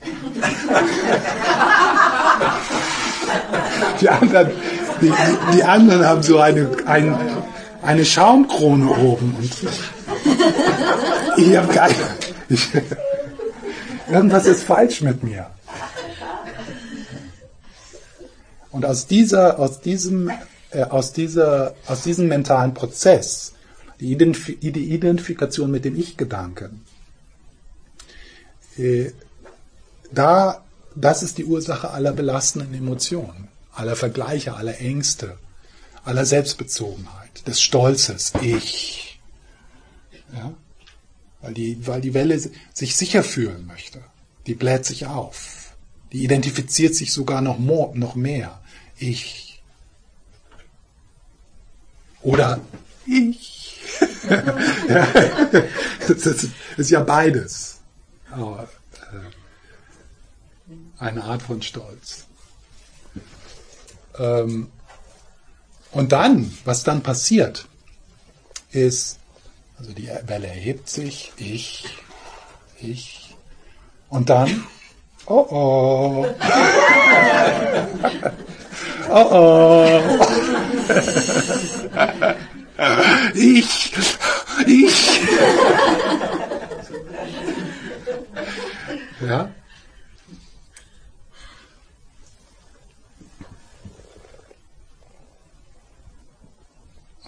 Die 4.00 4.08
anderen, 4.08 4.50
die, 5.00 5.12
die 5.54 5.64
anderen 5.64 6.04
haben 6.04 6.22
so 6.22 6.38
eine, 6.38 6.68
ein, 6.86 7.16
eine 7.82 8.04
Schaumkrone 8.04 8.90
oben. 8.90 9.34
Und 9.38 9.52
ich 11.36 11.56
habe 11.56 11.72
keine. 11.72 11.94
Ich, 12.48 12.68
irgendwas 14.10 14.46
ist 14.46 14.62
falsch 14.62 15.02
mit 15.02 15.22
mir. 15.22 15.46
Und 18.70 18.84
aus 18.84 19.06
dieser, 19.06 19.58
aus 19.58 19.80
diesem, 19.80 20.30
äh, 20.70 20.82
aus 20.82 21.12
dieser, 21.12 21.74
aus 21.86 22.02
diesem 22.02 22.28
mentalen 22.28 22.74
Prozess, 22.74 23.54
die, 24.00 24.12
Identif 24.12 24.60
die 24.60 24.92
Identifikation 24.92 25.70
mit 25.70 25.84
dem 25.84 25.96
Ich-Gedanken, 25.96 26.84
äh, 28.76 29.10
da, 30.12 30.62
das 31.00 31.22
ist 31.22 31.38
die 31.38 31.44
Ursache 31.44 31.90
aller 31.90 32.12
belastenden 32.12 32.74
Emotionen 32.74 33.48
aller 33.78 33.96
Vergleiche, 33.96 34.54
aller 34.54 34.80
Ängste, 34.80 35.38
aller 36.04 36.26
Selbstbezogenheit, 36.26 37.46
des 37.46 37.60
Stolzes, 37.60 38.32
ich. 38.42 39.20
Ja? 40.32 40.52
Weil, 41.40 41.54
die, 41.54 41.86
weil 41.86 42.00
die 42.00 42.14
Welle 42.14 42.38
sich 42.74 42.96
sicher 42.96 43.22
fühlen 43.22 43.66
möchte. 43.66 44.00
Die 44.46 44.54
bläht 44.54 44.84
sich 44.84 45.06
auf. 45.06 45.76
Die 46.12 46.24
identifiziert 46.24 46.94
sich 46.94 47.12
sogar 47.12 47.40
noch, 47.40 47.58
more, 47.58 47.96
noch 47.96 48.14
mehr. 48.16 48.60
Ich. 48.96 49.62
Oder 52.22 52.60
ich. 53.06 53.80
ja, 54.88 55.06
das 56.08 56.48
ist 56.76 56.90
ja 56.90 57.00
beides. 57.00 57.78
Aber, 58.30 58.68
eine 60.98 61.24
Art 61.24 61.42
von 61.42 61.62
Stolz. 61.62 62.26
Ähm, 64.18 64.70
und 65.92 66.12
dann, 66.12 66.56
was 66.64 66.84
dann 66.84 67.02
passiert, 67.02 67.66
ist, 68.70 69.18
also 69.78 69.92
die 69.92 70.08
Welle 70.26 70.48
erhebt 70.48 70.88
sich, 70.88 71.32
ich, 71.36 71.84
ich, 72.80 73.36
und 74.10 74.28
dann, 74.28 74.66
oh 75.26 75.46
oh, 75.50 76.26
oh 79.10 79.28
oh, 79.30 80.00
ich, 83.34 83.92
ich, 84.66 85.20
ja, 89.20 89.50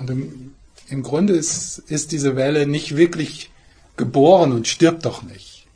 Und 0.01 0.11
im, 0.11 0.55
im 0.89 1.03
Grunde 1.03 1.35
ist, 1.35 1.79
ist 1.79 2.11
diese 2.11 2.35
Welle 2.35 2.67
nicht 2.67 2.97
wirklich 2.97 3.51
geboren 3.97 4.53
und 4.53 4.67
stirbt 4.67 5.05
doch 5.05 5.23
nicht. 5.23 5.67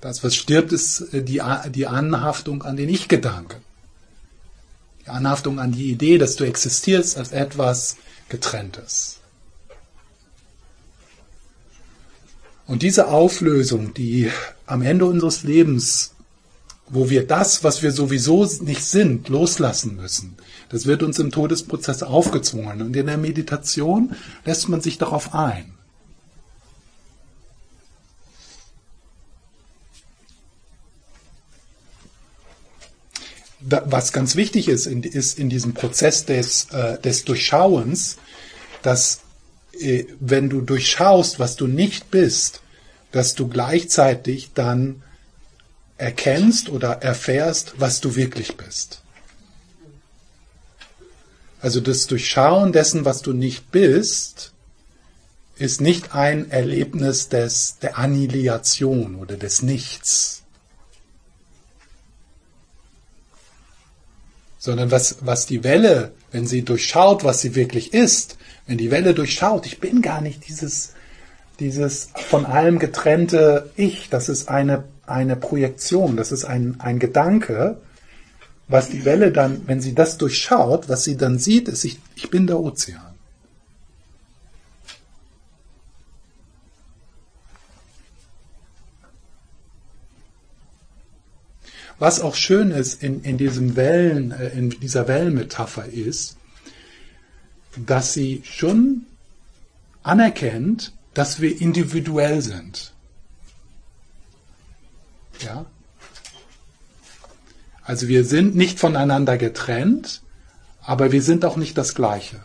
Das, 0.00 0.24
was 0.24 0.34
stirbt, 0.34 0.72
ist 0.72 1.00
äh, 1.14 1.22
die, 1.22 1.40
die 1.70 1.86
Anhaftung 1.86 2.62
an 2.62 2.76
den 2.76 2.88
Ich-Gedanken. 2.88 3.62
Die 5.04 5.08
Anhaftung 5.08 5.60
an 5.60 5.72
die 5.72 5.90
Idee, 5.90 6.18
dass 6.18 6.34
du 6.34 6.44
existierst 6.44 7.16
als 7.16 7.30
etwas 7.30 7.96
Getrenntes. 8.28 9.18
Und 12.66 12.82
diese 12.82 13.08
Auflösung, 13.08 13.94
die 13.94 14.30
am 14.66 14.82
Ende 14.82 15.04
unseres 15.04 15.44
Lebens, 15.44 16.14
wo 16.88 17.10
wir 17.10 17.26
das, 17.26 17.62
was 17.62 17.82
wir 17.82 17.92
sowieso 17.92 18.44
nicht 18.60 18.84
sind, 18.84 19.28
loslassen 19.28 19.96
müssen, 19.96 20.36
das 20.72 20.86
wird 20.86 21.02
uns 21.02 21.18
im 21.18 21.30
Todesprozess 21.30 22.02
aufgezwungen. 22.02 22.82
Und 22.82 22.96
in 22.96 23.06
der 23.06 23.18
Meditation 23.18 24.16
lässt 24.44 24.68
man 24.68 24.80
sich 24.80 24.98
darauf 24.98 25.34
ein. 25.34 25.74
was 33.64 34.12
ganz 34.12 34.34
wichtig 34.34 34.68
ist, 34.68 34.86
ist 34.86 35.38
in 35.38 35.48
diesem 35.48 35.72
Prozess 35.72 36.24
des, 36.24 36.66
äh, 36.72 36.98
des 36.98 37.24
Durchschauens, 37.24 38.18
dass 38.82 39.20
äh, 39.78 40.04
wenn 40.18 40.50
du 40.50 40.60
durchschaust, 40.60 41.38
was 41.38 41.54
du 41.54 41.68
nicht 41.68 42.10
bist, 42.10 42.60
dass 43.12 43.34
du 43.34 43.48
gleichzeitig 43.48 44.50
dann 44.54 45.02
erkennst 45.96 46.70
oder 46.70 47.02
erfährst, 47.02 47.74
was 47.78 48.00
du 48.00 48.16
wirklich 48.16 48.56
bist. 48.56 49.01
Also 51.62 51.80
das 51.80 52.08
Durchschauen 52.08 52.72
dessen, 52.72 53.04
was 53.04 53.22
du 53.22 53.32
nicht 53.32 53.70
bist, 53.70 54.52
ist 55.56 55.80
nicht 55.80 56.12
ein 56.12 56.50
Erlebnis 56.50 57.28
des, 57.28 57.78
der 57.80 57.98
Annihilation 57.98 59.14
oder 59.14 59.36
des 59.36 59.62
Nichts. 59.62 60.42
Sondern 64.58 64.90
was, 64.90 65.18
was 65.20 65.46
die 65.46 65.62
Welle, 65.62 66.10
wenn 66.32 66.48
sie 66.48 66.62
durchschaut, 66.62 67.22
was 67.22 67.40
sie 67.40 67.54
wirklich 67.54 67.94
ist, 67.94 68.38
wenn 68.66 68.78
die 68.78 68.90
Welle 68.90 69.14
durchschaut, 69.14 69.64
ich 69.64 69.78
bin 69.78 70.02
gar 70.02 70.20
nicht 70.20 70.48
dieses, 70.48 70.94
dieses 71.60 72.08
von 72.28 72.44
allem 72.44 72.80
getrennte 72.80 73.70
Ich, 73.76 74.08
das 74.10 74.28
ist 74.28 74.48
eine, 74.48 74.82
eine 75.06 75.36
Projektion, 75.36 76.16
das 76.16 76.32
ist 76.32 76.44
ein, 76.44 76.80
ein 76.80 76.98
Gedanke, 76.98 77.80
was 78.68 78.88
die 78.88 79.04
Welle 79.04 79.32
dann, 79.32 79.66
wenn 79.66 79.80
sie 79.80 79.94
das 79.94 80.18
durchschaut, 80.18 80.88
was 80.88 81.04
sie 81.04 81.16
dann 81.16 81.38
sieht, 81.38 81.68
ist, 81.68 81.84
ich, 81.84 81.98
ich 82.14 82.30
bin 82.30 82.46
der 82.46 82.60
Ozean. 82.60 83.12
Was 91.98 92.20
auch 92.20 92.34
schön 92.34 92.72
ist 92.72 93.00
in, 93.00 93.22
in 93.22 93.38
diesem 93.38 93.76
Wellen, 93.76 94.32
äh, 94.32 94.48
in 94.48 94.70
dieser 94.70 95.06
Wellenmetapher 95.06 95.86
ist, 95.86 96.36
dass 97.76 98.12
sie 98.12 98.42
schon 98.44 99.06
anerkennt, 100.02 100.92
dass 101.14 101.40
wir 101.40 101.60
individuell 101.60 102.42
sind. 102.42 102.92
Ja? 105.40 105.66
Also 107.84 108.08
wir 108.08 108.24
sind 108.24 108.54
nicht 108.54 108.78
voneinander 108.78 109.38
getrennt, 109.38 110.22
aber 110.80 111.12
wir 111.12 111.22
sind 111.22 111.44
auch 111.44 111.56
nicht 111.56 111.76
das 111.76 111.94
Gleiche. 111.94 112.44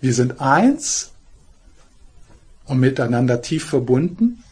Wir 0.00 0.12
sind 0.12 0.40
eins 0.40 1.12
und 2.66 2.80
miteinander 2.80 3.42
tief 3.42 3.64
verbunden, 3.64 4.42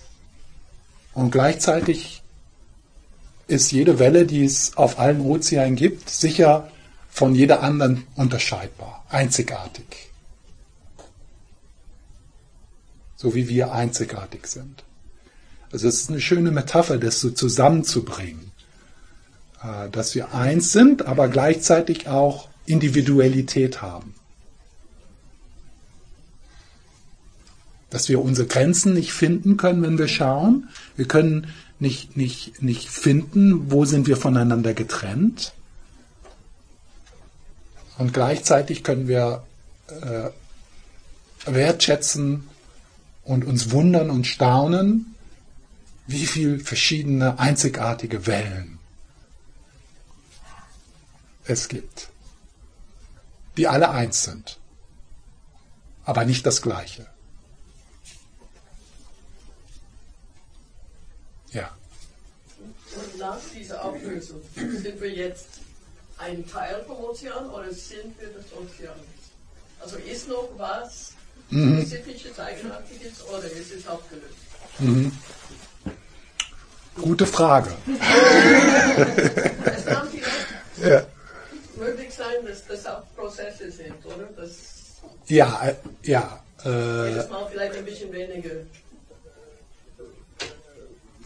und 1.15 1.31
gleichzeitig 1.31 2.23
ist 3.47 3.71
jede 3.71 3.99
Welle, 3.99 4.27
die 4.27 4.45
es 4.45 4.77
auf 4.77 4.99
allen 4.99 5.21
Ozeanen 5.21 5.77
gibt, 5.77 6.11
sicher 6.11 6.71
von 7.09 7.35
jeder 7.35 7.63
anderen 7.63 8.05
unterscheidbar, 8.17 9.05
einzigartig. 9.09 10.11
So 13.15 13.35
wie 13.35 13.49
wir 13.49 13.73
einzigartig 13.73 14.49
sind. 14.49 14.83
Also 15.75 15.89
es 15.89 16.03
ist 16.03 16.11
eine 16.11 16.21
schöne 16.21 16.53
Metapher, 16.53 16.99
das 16.99 17.21
so 17.21 17.31
zusammenzubringen. 17.31 18.53
Äh, 19.61 19.91
dass 19.91 20.15
wir 20.15 20.33
eins 20.33 20.71
sind, 20.71 21.05
aber 21.05 21.27
gleichzeitig 21.27 22.07
auch 22.07 22.49
Individualität 22.65 23.83
haben. 23.83 24.15
dass 27.91 28.09
wir 28.09 28.21
unsere 28.21 28.49
Grenzen 28.49 28.93
nicht 28.93 29.13
finden 29.13 29.57
können, 29.57 29.83
wenn 29.83 29.99
wir 29.99 30.09
schauen. 30.09 30.69
Wir 30.97 31.07
können 31.07 31.47
nicht, 31.79 32.17
nicht, 32.17 32.61
nicht 32.61 32.89
finden, 32.89 33.71
wo 33.71 33.85
sind 33.85 34.09
wir 34.09 34.17
voneinander 34.17 34.75
getrennt. 34.75 35.53
Und 37.97 38.13
gleichzeitig 38.13 38.83
können 38.83 39.07
wir 39.07 39.45
äh, 39.87 40.31
wertschätzen 41.47 42.49
und 43.23 43.45
uns 43.45 43.71
wundern 43.71 44.11
und 44.11 44.27
staunen, 44.27 45.14
wie 46.07 46.27
viele 46.27 46.59
verschiedene 46.59 47.39
einzigartige 47.39 48.27
Wellen 48.27 48.79
es 51.47 51.69
gibt, 51.69 52.09
die 53.57 53.69
alle 53.69 53.91
eins 53.91 54.25
sind, 54.25 54.59
aber 56.05 56.25
nicht 56.25 56.47
das 56.47 56.63
Gleiche. 56.63 57.07
Und 62.95 63.19
nach 63.19 63.39
dieser 63.55 63.85
Auflösung 63.85 64.41
sind 64.55 65.01
wir 65.01 65.11
jetzt 65.11 65.47
ein 66.19 66.47
Teil 66.49 66.85
vom 66.87 66.97
Ozean 66.97 67.51
oder 67.51 67.73
sind 67.73 68.19
wir 68.21 68.29
das 68.29 68.47
Ozean? 68.53 68.95
Also 69.81 69.97
ist 69.97 70.29
noch 70.29 70.49
was 70.57 71.13
mhm. 71.51 71.85
Spezifisches, 71.87 72.39
Eigenartiges 72.39 73.25
oder 73.27 73.51
ist 73.51 73.73
es 73.73 73.87
aufgelöst? 73.87 74.35
Mhm. 74.79 75.13
Gute 77.01 77.27
Frage. 77.27 77.71
es 79.65 79.85
kann 79.87 80.09
vielleicht 80.09 80.89
ja. 80.89 81.03
möglich 81.77 82.15
sein, 82.15 82.47
dass 82.47 82.67
das 82.67 82.87
auch 82.87 83.03
Prozesse 83.17 83.71
sind, 83.71 83.95
oder? 84.05 84.29
Das 84.37 84.51
ja, 85.27 85.61
äh, 85.67 85.75
ja. 86.03 86.41
Äh, 86.65 87.09
jedes 87.11 87.29
Mal 87.31 87.47
vielleicht 87.51 87.77
ein 87.77 87.85
bisschen 87.85 88.13
weniger 88.13 88.51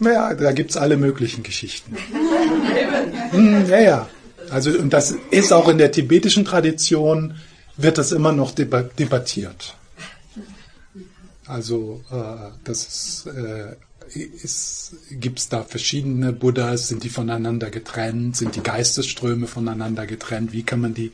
naja, 0.01 0.35
da 0.35 0.53
gibt 0.53 0.71
es 0.71 0.77
alle 0.77 0.97
möglichen 0.97 1.43
Geschichten. 1.43 1.97
hm, 3.31 3.69
ja, 3.69 3.81
ja. 3.81 4.09
Also, 4.51 4.71
und 4.71 4.93
das 4.93 5.15
ist 5.31 5.53
auch 5.53 5.69
in 5.69 5.79
der 5.79 5.93
tibetischen 5.93 6.45
Tradition, 6.45 7.37
wird 7.77 7.99
das 7.99 8.13
immer 8.13 8.33
noch 8.33 8.53
debattiert. 8.53 9.75
Also, 11.47 12.03
äh, 12.11 12.51
das 12.65 12.87
ist, 12.87 13.27
äh, 13.27 13.73
ist, 13.73 13.88
gibt 15.11 15.39
es 15.39 15.49
da 15.49 15.65
verschiedene 15.65 16.33
Buddhas, 16.33 16.89
sind 16.89 17.05
die 17.05 17.09
voneinander 17.09 17.71
getrennt, 17.71 18.37
sind 18.37 18.57
die 18.57 18.63
Geistesströme 18.63 19.47
voneinander 19.47 20.07
getrennt, 20.07 20.53
wie 20.53 20.63
kann 20.63 20.81
man 20.81 20.95
die, 20.95 21.13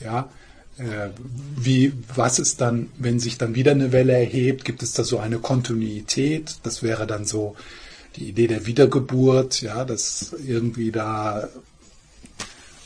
ja, 0.00 0.30
äh, 0.78 1.10
wie, 1.56 1.92
was 2.14 2.38
ist 2.38 2.60
dann, 2.60 2.90
wenn 2.98 3.20
sich 3.20 3.38
dann 3.38 3.54
wieder 3.54 3.72
eine 3.72 3.92
Welle 3.92 4.12
erhebt, 4.12 4.64
gibt 4.64 4.82
es 4.82 4.92
da 4.92 5.04
so 5.04 5.18
eine 5.18 5.38
Kontinuität, 5.38 6.58
das 6.62 6.82
wäre 6.82 7.06
dann 7.06 7.24
so, 7.24 7.56
die 8.16 8.28
Idee 8.28 8.48
der 8.48 8.66
Wiedergeburt, 8.66 9.60
ja, 9.62 9.84
das 9.84 10.34
irgendwie 10.44 10.90
da, 10.90 11.48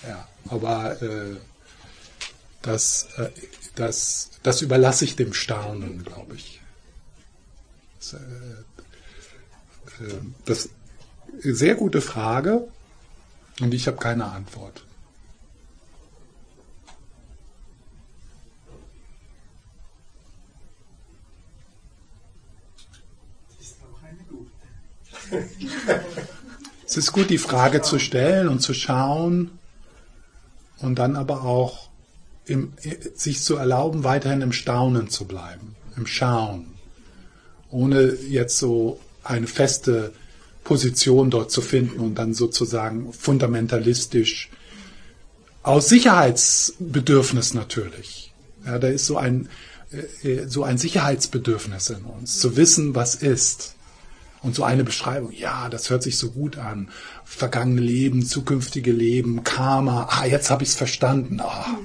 ja, 0.06 0.28
aber 0.48 1.00
äh, 1.02 1.36
das, 2.62 3.08
äh, 3.16 3.30
das, 3.74 4.30
das 4.42 4.62
überlasse 4.62 5.04
ich 5.04 5.16
dem 5.16 5.32
Staunen, 5.32 6.04
glaube 6.04 6.34
ich. 6.34 6.60
Das, 7.98 8.16
äh 10.00 10.14
das 10.44 10.68
sehr 11.40 11.74
gute 11.74 12.00
Frage 12.00 12.66
und 13.60 13.74
ich 13.74 13.86
habe 13.86 13.96
keine 13.98 14.26
Antwort. 14.26 14.84
es 26.86 26.96
ist 26.96 27.12
gut, 27.12 27.30
die 27.30 27.38
Frage 27.38 27.82
zu 27.82 27.98
stellen 27.98 28.48
und 28.48 28.60
zu 28.60 28.74
schauen 28.74 29.58
und 30.78 30.98
dann 30.98 31.16
aber 31.16 31.42
auch 31.44 31.88
im, 32.46 32.72
sich 33.14 33.42
zu 33.42 33.56
erlauben, 33.56 34.04
weiterhin 34.04 34.42
im 34.42 34.52
Staunen 34.52 35.08
zu 35.08 35.24
bleiben, 35.24 35.74
im 35.96 36.06
Schauen, 36.06 36.74
ohne 37.70 38.14
jetzt 38.14 38.58
so 38.58 39.00
eine 39.24 39.46
feste 39.46 40.12
Position 40.62 41.30
dort 41.30 41.50
zu 41.50 41.60
finden 41.60 42.00
und 42.00 42.14
dann 42.16 42.34
sozusagen 42.34 43.12
fundamentalistisch 43.12 44.50
aus 45.62 45.88
Sicherheitsbedürfnis 45.88 47.54
natürlich. 47.54 48.32
Ja, 48.64 48.78
da 48.78 48.88
ist 48.88 49.06
so 49.06 49.16
ein, 49.16 49.48
äh, 50.22 50.46
so 50.46 50.64
ein 50.64 50.78
Sicherheitsbedürfnis 50.78 51.90
in 51.90 52.04
uns, 52.04 52.38
zu 52.38 52.56
wissen, 52.56 52.94
was 52.94 53.14
ist. 53.14 53.74
Und 54.42 54.54
so 54.54 54.62
eine 54.62 54.84
Beschreibung, 54.84 55.32
ja, 55.32 55.70
das 55.70 55.88
hört 55.88 56.02
sich 56.02 56.18
so 56.18 56.30
gut 56.30 56.58
an. 56.58 56.90
Vergangene 57.24 57.80
Leben, 57.80 58.26
zukünftige 58.26 58.92
Leben, 58.92 59.42
Karma, 59.42 60.06
ah, 60.10 60.26
jetzt 60.26 60.50
habe 60.50 60.62
ich 60.62 60.68
es 60.68 60.74
verstanden. 60.74 61.40
Ah, 61.40 61.78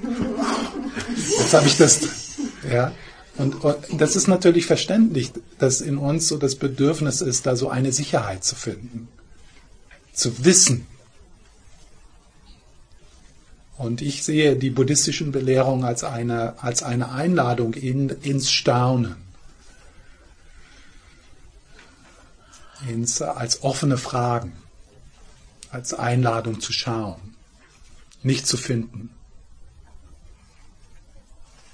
jetzt 1.38 1.54
habe 1.54 1.66
ich 1.66 1.78
das, 1.78 2.00
ja. 2.70 2.92
Und, 3.40 3.64
und 3.64 4.00
das 4.00 4.16
ist 4.16 4.28
natürlich 4.28 4.66
verständlich, 4.66 5.32
dass 5.58 5.80
in 5.80 5.96
uns 5.96 6.28
so 6.28 6.36
das 6.36 6.56
Bedürfnis 6.56 7.22
ist, 7.22 7.46
da 7.46 7.56
so 7.56 7.70
eine 7.70 7.90
Sicherheit 7.90 8.44
zu 8.44 8.54
finden, 8.54 9.08
zu 10.12 10.44
wissen. 10.44 10.86
Und 13.78 14.02
ich 14.02 14.24
sehe 14.24 14.56
die 14.56 14.68
buddhistischen 14.68 15.32
Belehrungen 15.32 15.86
als 15.86 16.04
eine, 16.04 16.62
als 16.62 16.82
eine 16.82 17.12
Einladung 17.12 17.72
in, 17.72 18.10
ins 18.10 18.50
Staunen, 18.50 19.16
ins, 22.86 23.22
als 23.22 23.62
offene 23.62 23.96
Fragen, 23.96 24.52
als 25.70 25.94
Einladung 25.94 26.60
zu 26.60 26.74
schauen, 26.74 27.34
nicht 28.22 28.46
zu 28.46 28.58
finden. 28.58 29.08